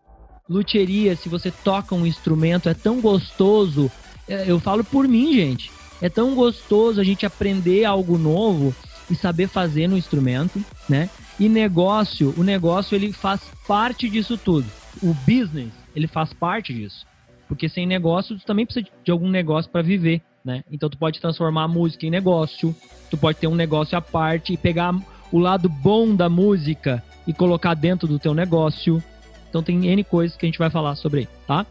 Luteria, 0.49 1.15
se 1.15 1.29
você 1.29 1.51
toca 1.51 1.95
um 1.95 2.05
instrumento, 2.05 2.69
é 2.69 2.73
tão 2.73 3.01
gostoso. 3.01 3.91
É, 4.27 4.45
eu 4.47 4.59
falo 4.59 4.83
por 4.83 5.07
mim, 5.07 5.33
gente. 5.33 5.71
É 6.01 6.09
tão 6.09 6.35
gostoso 6.35 6.99
a 6.99 7.03
gente 7.03 7.25
aprender 7.25 7.85
algo 7.85 8.17
novo 8.17 8.75
e 9.09 9.15
saber 9.15 9.47
fazer 9.47 9.87
no 9.87 9.97
instrumento, 9.97 10.63
né? 10.87 11.09
E 11.39 11.49
negócio, 11.49 12.33
o 12.37 12.43
negócio 12.43 12.95
ele 12.95 13.11
faz 13.11 13.41
parte 13.67 14.09
disso 14.09 14.37
tudo. 14.37 14.67
O 15.01 15.13
business, 15.13 15.71
ele 15.95 16.07
faz 16.07 16.33
parte 16.33 16.73
disso. 16.73 17.05
Porque 17.47 17.69
sem 17.69 17.85
negócio, 17.85 18.37
tu 18.37 18.45
também 18.45 18.65
precisa 18.65 18.87
de 19.03 19.11
algum 19.11 19.29
negócio 19.29 19.69
para 19.69 19.81
viver 19.81 20.21
né? 20.43 20.63
Então 20.71 20.89
tu 20.89 20.97
pode 20.97 21.19
transformar 21.19 21.63
a 21.63 21.67
música 21.67 22.05
em 22.05 22.09
negócio, 22.09 22.75
tu 23.09 23.17
pode 23.17 23.37
ter 23.37 23.47
um 23.47 23.55
negócio 23.55 23.97
à 23.97 24.01
parte 24.01 24.53
e 24.53 24.57
pegar 24.57 24.93
o 25.31 25.39
lado 25.39 25.69
bom 25.69 26.13
da 26.13 26.27
música 26.29 27.03
e 27.25 27.33
colocar 27.33 27.73
dentro 27.73 28.07
do 28.07 28.19
teu 28.19 28.33
negócio. 28.33 29.01
Então 29.49 29.63
tem 29.63 29.87
N 29.87 30.03
coisas 30.03 30.35
que 30.35 30.45
a 30.45 30.47
gente 30.47 30.59
vai 30.59 30.69
falar 30.69 30.95
sobre 30.95 31.27
tá? 31.47 31.65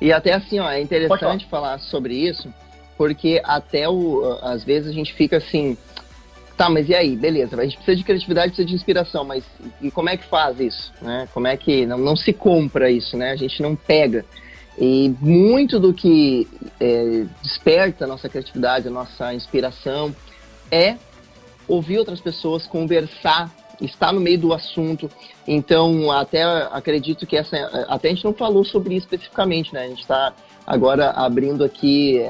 E 0.00 0.12
até 0.12 0.32
assim, 0.34 0.58
ó, 0.58 0.70
é 0.70 0.80
interessante 0.80 1.46
falar 1.46 1.78
sobre 1.78 2.14
isso, 2.14 2.52
porque 2.96 3.40
até 3.44 3.88
o 3.88 4.38
às 4.42 4.64
vezes 4.64 4.88
a 4.88 4.92
gente 4.92 5.12
fica 5.12 5.36
assim, 5.36 5.76
tá, 6.58 6.68
mas 6.68 6.88
e 6.88 6.94
aí, 6.94 7.14
beleza, 7.14 7.56
a 7.56 7.62
gente 7.62 7.76
precisa 7.76 7.96
de 7.96 8.02
criatividade, 8.02 8.48
precisa 8.48 8.66
de 8.66 8.74
inspiração, 8.74 9.24
mas 9.24 9.44
e 9.80 9.92
como 9.92 10.08
é 10.08 10.16
que 10.16 10.26
faz 10.26 10.58
isso, 10.58 10.92
né? 11.00 11.28
Como 11.32 11.46
é 11.46 11.56
que 11.56 11.86
não, 11.86 11.96
não 11.96 12.16
se 12.16 12.32
compra 12.32 12.90
isso, 12.90 13.16
né? 13.16 13.30
A 13.30 13.36
gente 13.36 13.62
não 13.62 13.76
pega. 13.76 14.24
E 14.76 15.14
muito 15.20 15.78
do 15.78 15.94
que 15.94 16.48
é, 16.80 17.24
desperta 17.42 18.04
a 18.04 18.08
nossa 18.08 18.28
criatividade, 18.28 18.88
a 18.88 18.90
nossa 18.90 19.32
inspiração, 19.32 20.14
é 20.70 20.96
ouvir 21.68 21.98
outras 21.98 22.20
pessoas, 22.20 22.66
conversar, 22.66 23.52
estar 23.80 24.12
no 24.12 24.20
meio 24.20 24.38
do 24.38 24.52
assunto. 24.52 25.08
Então, 25.46 26.10
até 26.10 26.42
acredito 26.72 27.24
que 27.24 27.36
essa. 27.36 27.56
Até 27.88 28.08
a 28.08 28.10
gente 28.10 28.24
não 28.24 28.34
falou 28.34 28.64
sobre 28.64 28.96
isso 28.96 29.06
especificamente, 29.06 29.72
né? 29.72 29.84
A 29.84 29.88
gente 29.88 30.02
está 30.02 30.32
agora 30.66 31.10
abrindo 31.10 31.62
aqui 31.62 32.20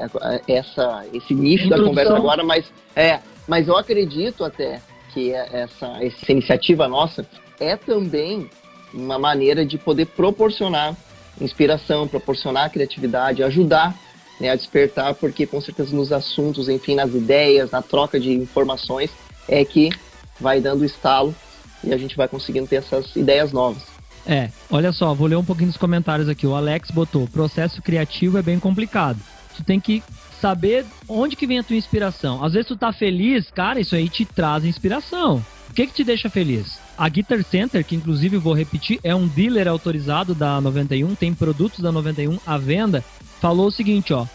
essa, 0.47 1.03
esse 1.11 1.33
nicho 1.33 1.67
da 1.67 1.83
conversa 1.83 2.15
agora, 2.15 2.43
mas 2.43 2.71
é, 2.95 3.19
mas 3.49 3.67
eu 3.67 3.75
acredito 3.75 4.45
até 4.45 4.79
que 5.11 5.33
essa, 5.33 5.97
essa 6.03 6.31
iniciativa 6.31 6.87
nossa 6.87 7.25
é 7.59 7.75
também 7.75 8.47
uma 8.93 9.17
maneira 9.17 9.65
de 9.65 9.75
poder 9.75 10.05
proporcionar 10.05 10.95
inspiração, 11.41 12.07
proporcionar 12.07 12.69
criatividade, 12.69 13.41
ajudar 13.41 13.95
né, 14.39 14.51
a 14.51 14.55
despertar, 14.55 15.15
porque 15.15 15.47
com 15.47 15.59
certeza 15.59 15.95
nos 15.95 16.11
assuntos, 16.11 16.69
enfim, 16.69 16.93
nas 16.93 17.11
ideias, 17.11 17.71
na 17.71 17.81
troca 17.81 18.19
de 18.19 18.31
informações, 18.31 19.09
é 19.47 19.65
que 19.65 19.89
vai 20.39 20.61
dando 20.61 20.85
estalo 20.85 21.33
e 21.83 21.91
a 21.91 21.97
gente 21.97 22.15
vai 22.15 22.27
conseguindo 22.27 22.67
ter 22.67 22.75
essas 22.75 23.15
ideias 23.15 23.51
novas. 23.51 23.81
É, 24.27 24.51
olha 24.69 24.91
só, 24.91 25.11
vou 25.15 25.27
ler 25.27 25.37
um 25.37 25.43
pouquinho 25.43 25.69
dos 25.69 25.77
comentários 25.77 26.29
aqui. 26.29 26.45
O 26.45 26.53
Alex 26.53 26.91
botou: 26.91 27.27
processo 27.27 27.81
criativo 27.81 28.37
é 28.37 28.43
bem 28.43 28.59
complicado. 28.59 29.19
Tu 29.55 29.63
tem 29.63 29.79
que 29.79 30.03
saber 30.39 30.85
onde 31.07 31.35
que 31.35 31.47
vem 31.47 31.59
a 31.59 31.63
tua 31.63 31.75
inspiração. 31.75 32.43
Às 32.43 32.53
vezes 32.53 32.67
tu 32.67 32.77
tá 32.77 32.91
feliz, 32.91 33.49
cara, 33.51 33.79
isso 33.79 33.95
aí 33.95 34.09
te 34.09 34.25
traz 34.25 34.65
inspiração. 34.65 35.43
O 35.69 35.73
que 35.73 35.85
que 35.85 35.93
te 35.93 36.03
deixa 36.03 36.29
feliz? 36.29 36.79
A 36.97 37.07
Guitar 37.07 37.43
Center, 37.43 37.85
que 37.85 37.95
inclusive 37.95 38.37
vou 38.37 38.53
repetir, 38.53 38.99
é 39.03 39.13
um 39.15 39.27
dealer 39.27 39.67
autorizado 39.67 40.33
da 40.33 40.59
91, 40.59 41.15
tem 41.15 41.33
produtos 41.33 41.79
da 41.79 41.91
91 41.91 42.39
à 42.45 42.57
venda, 42.57 43.03
falou 43.39 43.67
o 43.67 43.71
seguinte, 43.71 44.11
ó: 44.11 44.25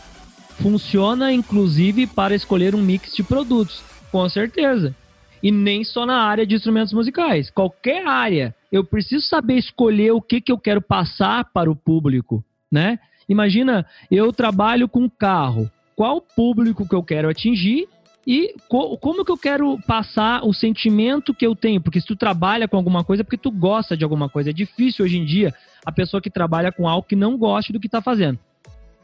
funciona 0.62 1.32
inclusive 1.32 2.06
para 2.06 2.34
escolher 2.34 2.74
um 2.74 2.82
mix 2.82 3.14
de 3.14 3.22
produtos, 3.22 3.82
com 4.10 4.28
certeza. 4.28 4.94
E 5.42 5.50
nem 5.50 5.84
só 5.84 6.06
na 6.06 6.22
área 6.22 6.46
de 6.46 6.54
instrumentos 6.54 6.92
musicais, 6.94 7.50
qualquer 7.50 8.06
área. 8.06 8.54
Eu 8.72 8.82
preciso 8.82 9.26
saber 9.26 9.58
escolher 9.58 10.12
o 10.12 10.22
que, 10.22 10.40
que 10.40 10.50
eu 10.50 10.58
quero 10.58 10.80
passar 10.80 11.44
para 11.52 11.70
o 11.70 11.76
público, 11.76 12.42
né? 12.72 12.98
Imagina, 13.28 13.84
eu 14.10 14.32
trabalho 14.32 14.88
com 14.88 15.08
carro. 15.08 15.70
Qual 15.96 16.20
público 16.20 16.88
que 16.88 16.94
eu 16.94 17.02
quero 17.02 17.28
atingir 17.28 17.88
e 18.26 18.54
co 18.68 18.96
como 18.98 19.24
que 19.24 19.30
eu 19.30 19.36
quero 19.36 19.78
passar 19.86 20.44
o 20.44 20.52
sentimento 20.52 21.34
que 21.34 21.46
eu 21.46 21.54
tenho? 21.54 21.80
Porque 21.80 22.00
se 22.00 22.06
tu 22.06 22.16
trabalha 22.16 22.66
com 22.66 22.76
alguma 22.76 23.04
coisa, 23.04 23.22
é 23.22 23.24
porque 23.24 23.36
tu 23.36 23.50
gosta 23.50 23.96
de 23.96 24.02
alguma 24.02 24.28
coisa. 24.28 24.50
É 24.50 24.52
difícil 24.52 25.04
hoje 25.04 25.18
em 25.18 25.24
dia 25.24 25.54
a 25.84 25.92
pessoa 25.92 26.20
que 26.20 26.30
trabalha 26.30 26.72
com 26.72 26.88
algo 26.88 27.06
que 27.06 27.16
não 27.16 27.36
goste 27.36 27.72
do 27.72 27.78
que 27.78 27.86
está 27.86 28.00
fazendo. 28.00 28.38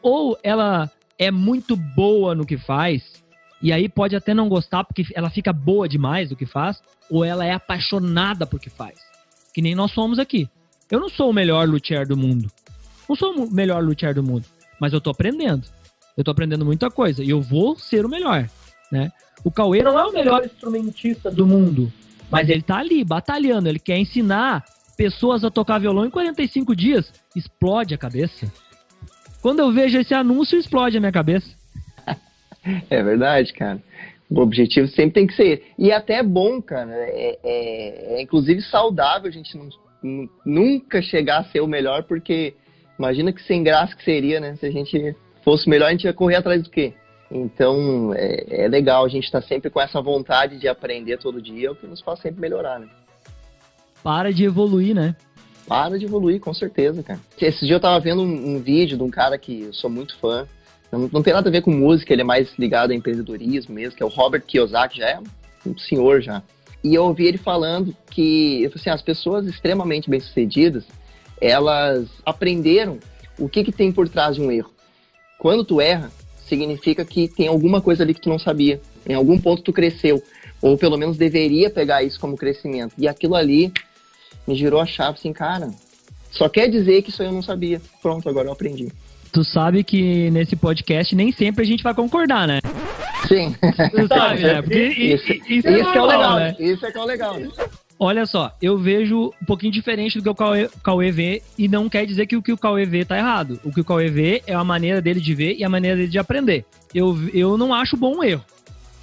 Ou 0.02 0.38
ela 0.42 0.90
é 1.18 1.30
muito 1.30 1.76
boa 1.76 2.34
no 2.34 2.46
que 2.46 2.56
faz, 2.56 3.22
e 3.62 3.72
aí 3.72 3.88
pode 3.88 4.16
até 4.16 4.32
não 4.32 4.48
gostar 4.48 4.84
porque 4.84 5.04
ela 5.14 5.28
fica 5.28 5.52
boa 5.52 5.86
demais 5.86 6.30
do 6.30 6.36
que 6.36 6.46
faz, 6.46 6.82
ou 7.10 7.24
ela 7.24 7.44
é 7.44 7.52
apaixonada 7.52 8.46
por 8.46 8.58
que 8.58 8.70
faz. 8.70 8.98
Que 9.52 9.60
nem 9.60 9.74
nós 9.74 9.92
somos 9.92 10.18
aqui. 10.18 10.48
Eu 10.90 10.98
não 10.98 11.10
sou 11.10 11.28
o 11.28 11.32
melhor 11.32 11.68
luthier 11.68 12.06
do 12.06 12.16
mundo. 12.16 12.50
Não 13.06 13.14
sou 13.14 13.34
o 13.34 13.52
melhor 13.52 13.84
luthier 13.84 14.14
do 14.14 14.22
mundo, 14.22 14.46
mas 14.80 14.92
eu 14.92 15.00
tô 15.00 15.10
aprendendo. 15.10 15.66
Eu 16.16 16.24
tô 16.24 16.30
aprendendo 16.30 16.64
muita 16.64 16.90
coisa 16.90 17.22
e 17.22 17.30
eu 17.30 17.40
vou 17.40 17.76
ser 17.76 18.04
o 18.04 18.08
melhor 18.08 18.48
né? 18.90 19.12
O 19.44 19.50
Cauê 19.50 19.82
não 19.82 19.98
é 19.98 20.04
o 20.04 20.12
melhor 20.12 20.44
instrumentista 20.44 21.30
do 21.30 21.46
mundo, 21.46 21.90
mas 22.30 22.48
ele 22.48 22.62
tá 22.62 22.78
ali 22.78 23.04
batalhando, 23.04 23.68
ele 23.68 23.78
quer 23.78 23.98
ensinar 23.98 24.64
pessoas 24.96 25.44
a 25.44 25.50
tocar 25.50 25.78
violão 25.78 26.04
em 26.04 26.10
45 26.10 26.76
dias. 26.76 27.10
Explode 27.34 27.94
a 27.94 27.98
cabeça. 27.98 28.52
Quando 29.40 29.60
eu 29.60 29.72
vejo 29.72 29.98
esse 29.98 30.12
anúncio, 30.12 30.58
explode 30.58 30.96
a 30.96 31.00
minha 31.00 31.12
cabeça. 31.12 31.48
É 32.90 33.02
verdade, 33.02 33.54
cara. 33.54 33.82
O 34.28 34.38
objetivo 34.38 34.86
sempre 34.88 35.12
tem 35.12 35.26
que 35.26 35.32
ser. 35.32 35.72
E 35.78 35.90
até 35.90 36.16
é 36.16 36.22
bom, 36.22 36.60
cara. 36.60 36.92
É, 36.92 37.38
é, 37.42 38.14
é 38.16 38.22
inclusive 38.22 38.60
saudável 38.60 39.30
a 39.30 39.32
gente 39.32 39.56
não, 39.56 40.28
nunca 40.44 41.00
chegar 41.00 41.38
a 41.38 41.44
ser 41.44 41.60
o 41.60 41.66
melhor, 41.66 42.02
porque 42.02 42.52
imagina 42.98 43.32
que 43.32 43.42
sem 43.44 43.62
graça 43.62 43.96
que 43.96 44.04
seria, 44.04 44.40
né? 44.40 44.56
Se 44.56 44.66
a 44.66 44.70
gente 44.70 45.16
fosse 45.50 45.68
melhor, 45.68 45.88
a 45.88 45.90
gente 45.90 46.04
ia 46.04 46.12
correr 46.12 46.36
atrás 46.36 46.62
do 46.62 46.70
quê? 46.70 46.94
Então 47.28 48.14
é, 48.14 48.64
é 48.64 48.68
legal 48.68 49.04
a 49.04 49.08
gente 49.08 49.24
estar 49.24 49.40
tá 49.40 49.48
sempre 49.48 49.68
com 49.68 49.80
essa 49.80 50.00
vontade 50.00 50.58
de 50.58 50.68
aprender 50.68 51.18
todo 51.18 51.42
dia, 51.42 51.72
o 51.72 51.74
que 51.74 51.88
nos 51.88 52.00
faz 52.00 52.20
sempre 52.20 52.40
melhorar, 52.40 52.78
né? 52.78 52.86
Para 54.00 54.32
de 54.32 54.44
evoluir, 54.44 54.94
né? 54.94 55.16
Para 55.66 55.98
de 55.98 56.04
evoluir, 56.04 56.40
com 56.40 56.54
certeza, 56.54 57.02
cara. 57.02 57.18
Esse 57.40 57.66
dia 57.66 57.74
eu 57.74 57.80
tava 57.80 57.98
vendo 57.98 58.22
um, 58.22 58.54
um 58.54 58.60
vídeo 58.60 58.96
de 58.96 59.02
um 59.02 59.10
cara 59.10 59.36
que 59.36 59.62
eu 59.62 59.72
sou 59.72 59.90
muito 59.90 60.16
fã. 60.18 60.46
Não, 60.90 61.08
não, 61.12 61.22
tem 61.22 61.32
nada 61.32 61.48
a 61.48 61.52
ver 61.52 61.62
com 61.62 61.72
música, 61.72 62.12
ele 62.12 62.22
é 62.22 62.24
mais 62.24 62.56
ligado 62.56 62.92
a 62.92 62.94
empreendedorismo 62.94 63.74
mesmo, 63.74 63.96
que 63.96 64.02
é 64.02 64.06
o 64.06 64.08
Robert 64.08 64.42
Kiyosaki, 64.42 64.98
já 64.98 65.08
é 65.08 65.18
um 65.66 65.76
senhor 65.78 66.20
já. 66.20 66.42
E 66.82 66.94
eu 66.94 67.04
ouvi 67.04 67.26
ele 67.26 67.38
falando 67.38 67.94
que 68.08 68.70
assim, 68.74 68.90
as 68.90 69.02
pessoas 69.02 69.46
extremamente 69.46 70.08
bem-sucedidas, 70.08 70.84
elas 71.40 72.08
aprenderam 72.24 72.98
o 73.36 73.48
que, 73.48 73.64
que 73.64 73.72
tem 73.72 73.90
por 73.90 74.08
trás 74.08 74.36
de 74.36 74.42
um 74.42 74.50
erro. 74.50 74.70
Quando 75.40 75.64
tu 75.64 75.80
erra, 75.80 76.12
significa 76.46 77.02
que 77.02 77.26
tem 77.26 77.48
alguma 77.48 77.80
coisa 77.80 78.02
ali 78.02 78.12
que 78.12 78.20
tu 78.20 78.28
não 78.28 78.38
sabia. 78.38 78.78
Em 79.08 79.14
algum 79.14 79.38
ponto 79.38 79.62
tu 79.62 79.72
cresceu. 79.72 80.22
Ou 80.60 80.76
pelo 80.76 80.98
menos 80.98 81.16
deveria 81.16 81.70
pegar 81.70 82.02
isso 82.02 82.20
como 82.20 82.36
crescimento. 82.36 82.92
E 82.98 83.08
aquilo 83.08 83.34
ali 83.34 83.72
me 84.46 84.54
girou 84.54 84.78
a 84.78 84.84
chave 84.84 85.16
assim, 85.18 85.32
cara, 85.32 85.70
só 86.30 86.46
quer 86.46 86.68
dizer 86.68 87.00
que 87.00 87.08
isso 87.08 87.22
eu 87.22 87.32
não 87.32 87.42
sabia. 87.42 87.80
Pronto, 88.02 88.28
agora 88.28 88.48
eu 88.48 88.52
aprendi. 88.52 88.92
Tu 89.32 89.42
sabe 89.42 89.82
que 89.82 90.30
nesse 90.30 90.56
podcast 90.56 91.16
nem 91.16 91.32
sempre 91.32 91.64
a 91.64 91.66
gente 91.66 91.82
vai 91.82 91.94
concordar, 91.94 92.46
né? 92.46 92.58
Sim. 93.26 93.56
Tu 93.92 94.08
sabe, 94.08 94.42
né? 94.42 94.60
Porque 94.60 94.88
isso, 94.92 95.32
isso, 95.32 95.48
isso, 95.48 95.68
é, 95.68 95.82
normal, 95.82 95.94
é 95.94 96.00
o 96.00 96.06
legal, 96.06 96.36
né? 96.36 96.56
Isso 96.58 96.84
é 96.84 96.92
que 96.92 96.98
é 96.98 97.00
o 97.00 97.04
legal. 97.06 97.40
Né? 97.40 97.48
Olha 98.02 98.24
só, 98.24 98.50
eu 98.62 98.78
vejo 98.78 99.30
um 99.42 99.44
pouquinho 99.44 99.70
diferente 99.70 100.16
do 100.16 100.22
que 100.22 100.30
o 100.30 100.34
Cauê, 100.34 100.70
Cauê 100.82 101.12
vê 101.12 101.42
e 101.58 101.68
não 101.68 101.86
quer 101.86 102.06
dizer 102.06 102.26
que 102.26 102.34
o 102.34 102.40
que 102.40 102.50
o 102.50 102.56
Cauê 102.56 102.86
vê 102.86 103.04
tá 103.04 103.18
errado. 103.18 103.60
O 103.62 103.70
que 103.70 103.82
o 103.82 103.84
Cauê 103.84 104.08
vê 104.08 104.42
é 104.46 104.54
a 104.54 104.64
maneira 104.64 105.02
dele 105.02 105.20
de 105.20 105.34
ver 105.34 105.56
e 105.58 105.64
a 105.64 105.68
maneira 105.68 105.98
dele 105.98 106.08
de 106.08 106.18
aprender. 106.18 106.64
Eu, 106.94 107.14
eu 107.34 107.58
não 107.58 107.74
acho 107.74 107.98
bom 107.98 108.16
um 108.16 108.24
erro, 108.24 108.42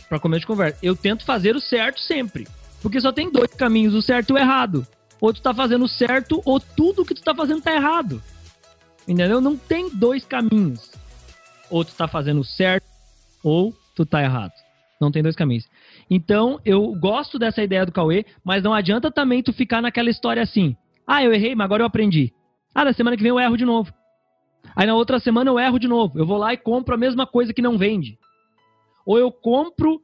para 0.10 0.20
começo 0.20 0.40
de 0.40 0.48
conversa. 0.48 0.80
Eu 0.82 0.96
tento 0.96 1.26
fazer 1.26 1.56
o 1.56 1.62
certo 1.62 2.00
sempre. 2.00 2.48
Porque 2.82 3.00
só 3.00 3.12
tem 3.12 3.32
dois 3.32 3.54
caminhos, 3.54 3.94
o 3.94 4.02
certo 4.02 4.32
e 4.32 4.34
o 4.34 4.38
errado. 4.38 4.88
Ou 5.22 5.32
tu 5.32 5.44
tá 5.44 5.54
fazendo 5.54 5.88
certo, 5.88 6.42
ou 6.44 6.60
tudo 6.60 7.06
que 7.06 7.14
tu 7.14 7.22
tá 7.22 7.36
fazendo 7.36 7.62
tá 7.62 7.76
errado. 7.76 8.20
Entendeu? 9.08 9.40
Não 9.40 9.56
tem 9.56 9.92
dois 9.92 10.26
caminhos. 10.26 10.90
Ou 11.70 11.86
tu 11.86 11.94
tá 11.94 12.08
fazendo 12.08 12.44
certo, 12.44 12.88
ou 13.44 13.76
tu 13.96 14.08
tá 14.08 14.24
errado. 14.24 14.54
Não 15.00 15.12
tem 15.12 15.22
dois 15.22 15.36
caminhos. 15.36 15.66
Então, 16.10 16.60
eu 16.64 16.94
gosto 17.00 17.38
dessa 17.38 17.62
ideia 17.62 17.86
do 17.86 17.92
Cauê, 17.92 18.26
mas 18.44 18.64
não 18.64 18.74
adianta 18.74 19.12
também 19.12 19.44
tu 19.44 19.52
ficar 19.52 19.82
naquela 19.82 20.10
história 20.10 20.42
assim. 20.42 20.76
Ah, 21.06 21.24
eu 21.24 21.34
errei, 21.34 21.54
mas 21.56 21.66
agora 21.66 21.84
eu 21.84 21.88
aprendi. 21.88 22.34
Ah, 22.74 22.86
na 22.86 22.94
semana 22.94 23.18
que 23.18 23.24
vem 23.24 23.30
eu 23.30 23.40
erro 23.40 23.58
de 23.58 23.66
novo. 23.66 23.92
Aí 24.76 24.86
na 24.86 24.96
outra 24.96 25.20
semana 25.20 25.50
eu 25.50 25.60
erro 25.60 25.80
de 25.80 25.88
novo. 25.88 26.18
Eu 26.20 26.26
vou 26.26 26.38
lá 26.38 26.54
e 26.54 26.58
compro 26.58 26.96
a 26.96 26.98
mesma 26.98 27.26
coisa 27.26 27.54
que 27.54 27.62
não 27.62 27.78
vende. 27.78 28.18
Ou 29.06 29.18
eu 29.18 29.32
compro, 29.32 29.96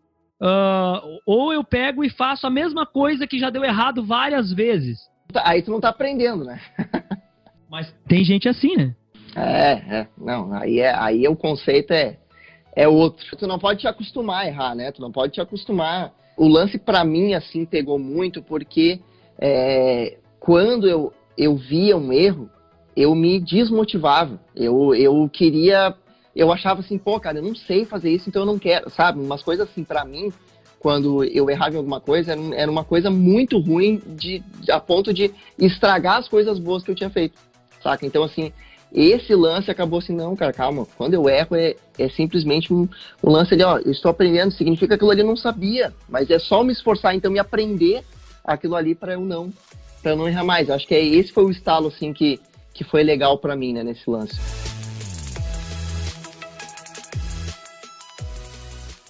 uh, 0.41 1.19
ou 1.25 1.53
eu 1.53 1.63
pego 1.63 2.03
e 2.03 2.09
faço 2.09 2.47
a 2.47 2.49
mesma 2.49 2.85
coisa 2.85 3.27
que 3.27 3.37
já 3.37 3.49
deu 3.49 3.63
errado 3.63 4.03
várias 4.03 4.51
vezes. 4.51 4.99
Aí 5.35 5.61
tu 5.61 5.71
não 5.71 5.79
tá 5.79 5.89
aprendendo, 5.89 6.43
né? 6.43 6.59
Mas 7.69 7.93
tem 8.07 8.23
gente 8.23 8.47
assim, 8.47 8.75
né? 8.75 8.95
É, 9.35 9.71
é. 9.71 10.07
Não, 10.17 10.53
aí, 10.53 10.79
é, 10.79 10.93
aí 10.95 11.27
o 11.27 11.35
conceito 11.35 11.91
é 11.91 12.17
é 12.75 12.87
outro. 12.87 13.35
Tu 13.37 13.47
não 13.47 13.59
pode 13.59 13.81
te 13.81 13.87
acostumar 13.87 14.43
a 14.43 14.47
errar, 14.47 14.75
né? 14.75 14.91
Tu 14.91 15.01
não 15.01 15.11
pode 15.11 15.33
te 15.33 15.41
acostumar. 15.41 16.13
O 16.35 16.47
lance 16.47 16.77
para 16.77 17.03
mim 17.03 17.33
assim 17.33 17.65
pegou 17.65 17.99
muito 17.99 18.41
porque 18.41 18.99
é, 19.39 20.17
quando 20.39 20.87
eu, 20.87 21.13
eu 21.37 21.55
via 21.55 21.95
um 21.95 22.11
erro, 22.11 22.49
eu 22.95 23.13
me 23.15 23.39
desmotivava. 23.39 24.39
Eu, 24.55 24.93
eu 24.95 25.29
queria, 25.31 25.95
eu 26.35 26.51
achava 26.51 26.81
assim, 26.81 26.97
pô, 26.97 27.19
cara, 27.19 27.39
eu 27.39 27.43
não 27.43 27.55
sei 27.55 27.85
fazer 27.85 28.11
isso, 28.11 28.29
então 28.29 28.41
eu 28.41 28.45
não 28.45 28.59
quero, 28.59 28.89
sabe? 28.89 29.19
Umas 29.19 29.43
coisas 29.43 29.69
assim 29.69 29.83
para 29.83 30.05
mim, 30.05 30.31
quando 30.79 31.23
eu 31.23 31.49
errava 31.49 31.75
em 31.75 31.77
alguma 31.77 32.01
coisa, 32.01 32.35
era 32.55 32.69
uma 32.69 32.83
coisa 32.83 33.09
muito 33.09 33.59
ruim 33.59 34.01
de, 34.05 34.43
a 34.69 34.79
ponto 34.79 35.13
de 35.13 35.31
estragar 35.57 36.17
as 36.17 36.27
coisas 36.27 36.59
boas 36.59 36.83
que 36.83 36.91
eu 36.91 36.95
tinha 36.95 37.09
feito, 37.09 37.39
saca? 37.81 38.05
Então 38.05 38.23
assim, 38.23 38.51
esse 38.93 39.33
lance 39.33 39.71
acabou 39.71 39.97
assim, 39.97 40.13
não, 40.13 40.35
cara, 40.35 40.53
calma. 40.53 40.85
Quando 40.95 41.15
eu 41.15 41.27
erro, 41.27 41.55
é, 41.55 41.75
é 41.97 42.09
simplesmente 42.09 42.71
um, 42.71 42.87
um 43.23 43.31
lance 43.31 43.53
ali, 43.55 43.63
ó, 43.63 43.79
eu 43.79 43.91
estou 43.91 44.11
aprendendo, 44.11 44.51
significa 44.51 44.89
que 44.89 44.93
aquilo 44.93 45.09
ali 45.09 45.21
eu 45.21 45.27
não 45.27 45.35
sabia, 45.35 45.91
mas 46.07 46.29
é 46.29 46.37
só 46.37 46.63
me 46.63 46.71
esforçar, 46.71 47.15
então, 47.15 47.31
me 47.31 47.39
aprender 47.39 48.03
aquilo 48.45 48.75
ali 48.75 48.93
para 48.93 49.13
eu 49.13 49.21
não, 49.21 49.51
para 50.01 50.11
eu 50.11 50.15
não 50.15 50.27
errar 50.27 50.43
mais. 50.43 50.69
Eu 50.69 50.75
acho 50.75 50.87
que 50.87 50.93
é, 50.93 51.03
esse 51.03 51.31
foi 51.31 51.43
o 51.43 51.49
estalo, 51.49 51.87
assim, 51.87 52.13
que, 52.13 52.39
que 52.71 52.83
foi 52.83 53.01
legal 53.01 53.39
para 53.39 53.55
mim, 53.55 53.73
né, 53.73 53.83
nesse 53.83 54.07
lance. 54.07 54.39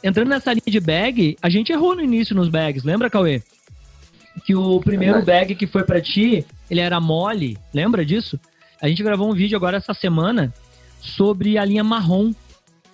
Entrando 0.02 0.30
nessa 0.30 0.54
linha 0.54 0.64
de 0.68 0.80
bag, 0.80 1.38
a 1.42 1.50
gente 1.50 1.72
errou 1.74 1.96
no 1.96 2.02
início 2.02 2.36
nos 2.36 2.48
bags, 2.48 2.86
lembra, 2.86 3.10
Cauê? 3.10 3.42
Que 4.46 4.56
o 4.56 4.80
primeiro 4.80 5.22
bag 5.24 5.56
que 5.56 5.68
foi 5.68 5.84
para 5.84 6.02
ti, 6.02 6.46
ele 6.70 6.80
era 6.80 7.00
mole, 7.00 7.58
lembra 7.74 8.06
disso? 8.06 8.40
A 8.84 8.90
gente 8.90 9.02
gravou 9.02 9.32
um 9.32 9.34
vídeo 9.34 9.56
agora 9.56 9.78
essa 9.78 9.94
semana 9.94 10.54
sobre 11.00 11.58
a 11.58 11.64
linha 11.64 11.86
marrom 11.86 12.34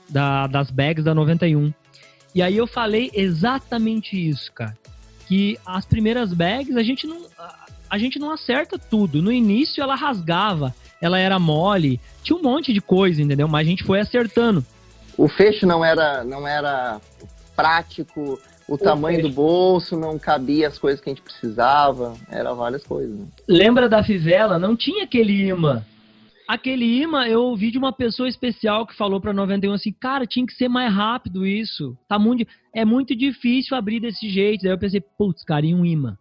da, 0.07 0.45
das 0.45 0.69
bags 0.69 1.03
da 1.03 1.15
91. 1.15 1.73
E 2.35 2.43
aí 2.43 2.55
eu 2.55 2.67
falei 2.67 3.09
exatamente 3.11 4.15
isso, 4.15 4.53
cara. 4.53 4.77
Que 5.27 5.57
as 5.65 5.87
primeiras 5.87 6.31
bags 6.31 6.77
a 6.77 6.83
gente 6.83 7.07
não, 7.07 7.25
a 7.89 7.97
gente 7.97 8.19
não 8.19 8.29
acerta 8.29 8.77
tudo. 8.77 9.19
No 9.19 9.31
início 9.31 9.81
ela 9.81 9.95
rasgava, 9.95 10.75
ela 11.01 11.17
era 11.17 11.39
mole, 11.39 11.99
tinha 12.21 12.37
um 12.37 12.43
monte 12.43 12.71
de 12.71 12.81
coisa, 12.81 13.19
entendeu? 13.19 13.47
Mas 13.47 13.65
a 13.65 13.69
gente 13.71 13.83
foi 13.83 13.99
acertando. 13.99 14.63
O 15.17 15.27
fecho 15.27 15.65
não 15.65 15.83
era, 15.83 16.23
não 16.23 16.47
era 16.47 17.01
prático, 17.55 18.39
o, 18.73 18.77
tamanho 18.77 19.21
do 19.21 19.29
bolso 19.29 19.97
não 19.97 20.17
cabia 20.19 20.67
as 20.67 20.77
coisas 20.77 21.01
que 21.01 21.09
a 21.09 21.13
gente 21.13 21.21
precisava, 21.21 22.15
era 22.29 22.53
várias 22.53 22.83
coisas. 22.83 23.17
Né? 23.17 23.25
Lembra 23.47 23.89
da 23.89 24.03
fivela? 24.03 24.59
Não 24.59 24.75
tinha 24.75 25.03
aquele 25.03 25.47
imã. 25.47 25.83
Aquele 26.47 27.01
imã 27.01 27.27
eu 27.27 27.43
ouvi 27.43 27.69
de 27.69 27.77
uma 27.77 27.93
pessoa 27.93 28.27
especial 28.27 28.87
que 28.87 28.95
falou 28.95 29.21
para 29.21 29.31
91 29.31 29.73
assim, 29.73 29.91
cara, 29.91 30.25
tinha 30.25 30.45
que 30.45 30.53
ser 30.53 30.67
mais 30.67 30.91
rápido 30.93 31.45
isso. 31.45 31.95
Tá 32.07 32.17
muito, 32.17 32.47
é 32.73 32.83
muito 32.83 33.15
difícil 33.15 33.77
abrir 33.77 33.99
desse 33.99 34.27
jeito. 34.29 34.63
Daí 34.63 34.71
eu 34.71 34.79
pensei, 34.79 34.99
putz, 34.99 35.43
cara, 35.43 35.65
e 35.65 35.75
um 35.75 35.85
imã? 35.85 36.17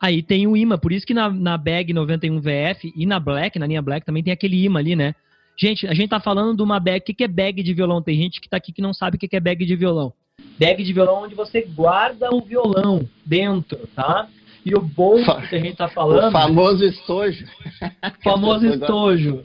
Aí 0.00 0.22
tem 0.22 0.46
o 0.46 0.56
imã, 0.56 0.76
por 0.76 0.92
isso 0.92 1.06
que 1.06 1.14
na, 1.14 1.30
na 1.30 1.56
bag 1.56 1.92
91 1.92 2.40
VF 2.40 2.92
e 2.96 3.06
na 3.06 3.20
Black, 3.20 3.58
na 3.58 3.66
linha 3.66 3.80
Black, 3.80 4.04
também 4.04 4.22
tem 4.22 4.32
aquele 4.32 4.62
imã 4.62 4.80
ali, 4.80 4.96
né? 4.96 5.14
Gente, 5.56 5.86
a 5.86 5.94
gente 5.94 6.08
tá 6.08 6.18
falando 6.18 6.56
de 6.56 6.62
uma 6.62 6.80
bag. 6.80 7.00
O 7.00 7.14
que 7.14 7.22
é 7.22 7.28
bag 7.28 7.62
de 7.62 7.72
violão? 7.72 8.02
Tem 8.02 8.16
gente 8.16 8.40
que 8.40 8.48
tá 8.48 8.56
aqui 8.56 8.72
que 8.72 8.82
não 8.82 8.92
sabe 8.92 9.16
o 9.16 9.18
que 9.18 9.36
é 9.36 9.40
bag 9.40 9.64
de 9.64 9.76
violão. 9.76 10.12
Bag 10.58 10.82
de 10.82 10.92
violão 10.92 11.24
onde 11.24 11.34
você 11.34 11.62
guarda 11.62 12.34
o 12.34 12.40
violão 12.40 13.08
dentro, 13.24 13.88
tá? 13.94 14.28
E 14.64 14.74
o 14.74 14.80
bolso 14.80 15.34
que 15.48 15.56
a 15.56 15.58
gente 15.58 15.76
tá 15.76 15.88
falando. 15.88 16.28
O 16.28 16.32
famoso 16.32 16.84
estojo. 16.84 17.44
famoso 18.22 18.66
estojo. 18.72 19.44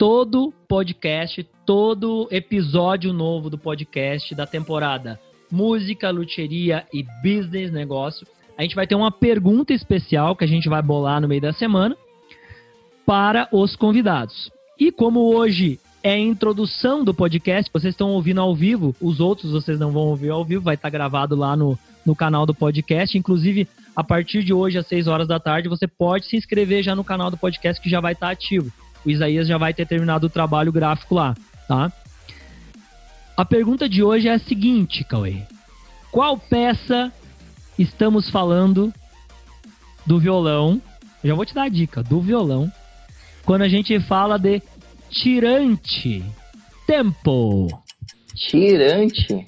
todo 0.00 0.50
podcast, 0.66 1.46
todo 1.66 2.26
episódio 2.30 3.12
novo 3.12 3.50
do 3.50 3.58
podcast 3.58 4.34
da 4.34 4.46
temporada 4.46 5.20
Música, 5.52 6.10
Luteria 6.10 6.86
e 6.90 7.04
Business 7.22 7.70
Negócio. 7.70 8.26
A 8.56 8.62
gente 8.62 8.74
vai 8.74 8.86
ter 8.86 8.94
uma 8.94 9.10
pergunta 9.10 9.74
especial 9.74 10.34
que 10.34 10.42
a 10.42 10.46
gente 10.46 10.70
vai 10.70 10.80
bolar 10.80 11.20
no 11.20 11.28
meio 11.28 11.42
da 11.42 11.52
semana 11.52 11.94
para 13.06 13.48
os 13.52 13.76
convidados. 13.76 14.50
E 14.78 14.90
como 14.90 15.34
hoje 15.34 15.78
é 16.02 16.12
a 16.12 16.18
introdução 16.18 17.04
do 17.04 17.12
podcast, 17.12 17.70
vocês 17.72 17.92
estão 17.92 18.10
ouvindo 18.10 18.40
ao 18.40 18.54
vivo, 18.54 18.94
os 19.00 19.20
outros 19.20 19.52
vocês 19.52 19.78
não 19.78 19.92
vão 19.92 20.02
ouvir 20.02 20.30
ao 20.30 20.44
vivo, 20.44 20.62
vai 20.62 20.74
estar 20.74 20.90
gravado 20.90 21.36
lá 21.36 21.56
no, 21.56 21.78
no 22.04 22.16
canal 22.16 22.46
do 22.46 22.54
podcast. 22.54 23.16
Inclusive, 23.16 23.68
a 23.94 24.02
partir 24.02 24.42
de 24.42 24.52
hoje, 24.52 24.78
às 24.78 24.86
6 24.86 25.06
horas 25.06 25.28
da 25.28 25.38
tarde, 25.38 25.68
você 25.68 25.86
pode 25.86 26.26
se 26.26 26.36
inscrever 26.36 26.82
já 26.82 26.94
no 26.94 27.04
canal 27.04 27.30
do 27.30 27.36
podcast 27.36 27.82
que 27.82 27.90
já 27.90 28.00
vai 28.00 28.12
estar 28.12 28.30
ativo 28.30 28.72
o 29.04 29.10
Isaías 29.10 29.48
já 29.48 29.58
vai 29.58 29.72
ter 29.72 29.86
terminado 29.86 30.26
o 30.26 30.30
trabalho 30.30 30.72
gráfico 30.72 31.14
lá, 31.14 31.34
tá? 31.66 31.92
A 33.36 33.44
pergunta 33.44 33.88
de 33.88 34.02
hoje 34.02 34.28
é 34.28 34.34
a 34.34 34.38
seguinte, 34.38 35.04
Cauê. 35.04 35.42
Qual 36.10 36.36
peça 36.36 37.12
estamos 37.78 38.28
falando 38.28 38.92
do 40.04 40.18
violão? 40.18 40.80
Já 41.24 41.34
vou 41.34 41.46
te 41.46 41.54
dar 41.54 41.64
a 41.64 41.68
dica, 41.68 42.02
do 42.02 42.20
violão. 42.20 42.70
Quando 43.44 43.62
a 43.62 43.68
gente 43.68 43.98
fala 44.00 44.38
de 44.38 44.62
tirante. 45.10 46.24
Tempo. 46.86 47.68
Tirante? 48.34 49.44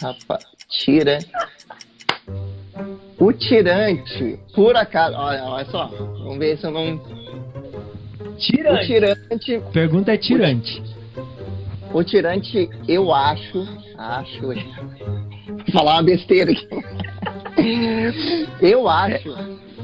Rapaz, 0.00 0.44
tira. 0.68 1.18
O 3.18 3.32
tirante, 3.32 4.38
por 4.54 4.76
acaso, 4.76 5.16
olha, 5.16 5.44
olha 5.44 5.64
só, 5.66 5.86
vamos 5.86 6.38
ver 6.38 6.58
se 6.58 6.66
eu 6.66 6.70
não 6.72 7.00
Tirante. 8.38 8.82
O 8.82 8.86
tirante. 8.86 9.62
Pergunta 9.72 10.12
é 10.12 10.16
tirante. 10.16 10.82
O 11.92 12.02
tirante, 12.02 12.68
eu 12.88 13.12
acho. 13.12 13.68
Acho. 13.96 14.40
Vou 14.40 14.56
falar 15.72 15.94
uma 15.94 16.02
besteira 16.02 16.50
aqui. 16.50 16.66
eu 18.60 18.88
acho 18.88 19.22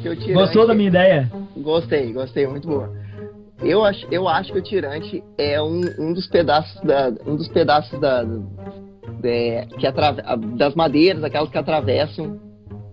que 0.02 0.08
o 0.08 0.16
tirante. 0.16 0.32
Gostou 0.32 0.66
da 0.66 0.74
minha 0.74 0.88
ideia? 0.88 1.30
Gostei, 1.68 2.14
gostei, 2.14 2.46
muito 2.46 2.66
boa. 2.66 2.90
Eu 3.60 3.84
acho, 3.84 4.06
eu 4.10 4.26
acho 4.26 4.50
que 4.50 4.58
o 4.58 4.62
tirante 4.62 5.22
é 5.36 5.60
um, 5.60 5.82
um 5.98 6.14
dos 6.14 6.26
pedaços 6.26 6.80
da. 6.80 7.12
Um 7.26 7.36
dos 7.36 7.46
pedaços 7.48 8.00
da. 8.00 8.24
É, 9.22 9.66
que 9.78 9.86
atrave, 9.86 10.22
das 10.56 10.74
madeiras, 10.74 11.22
aquelas 11.22 11.50
que 11.50 11.58
atravessam 11.58 12.40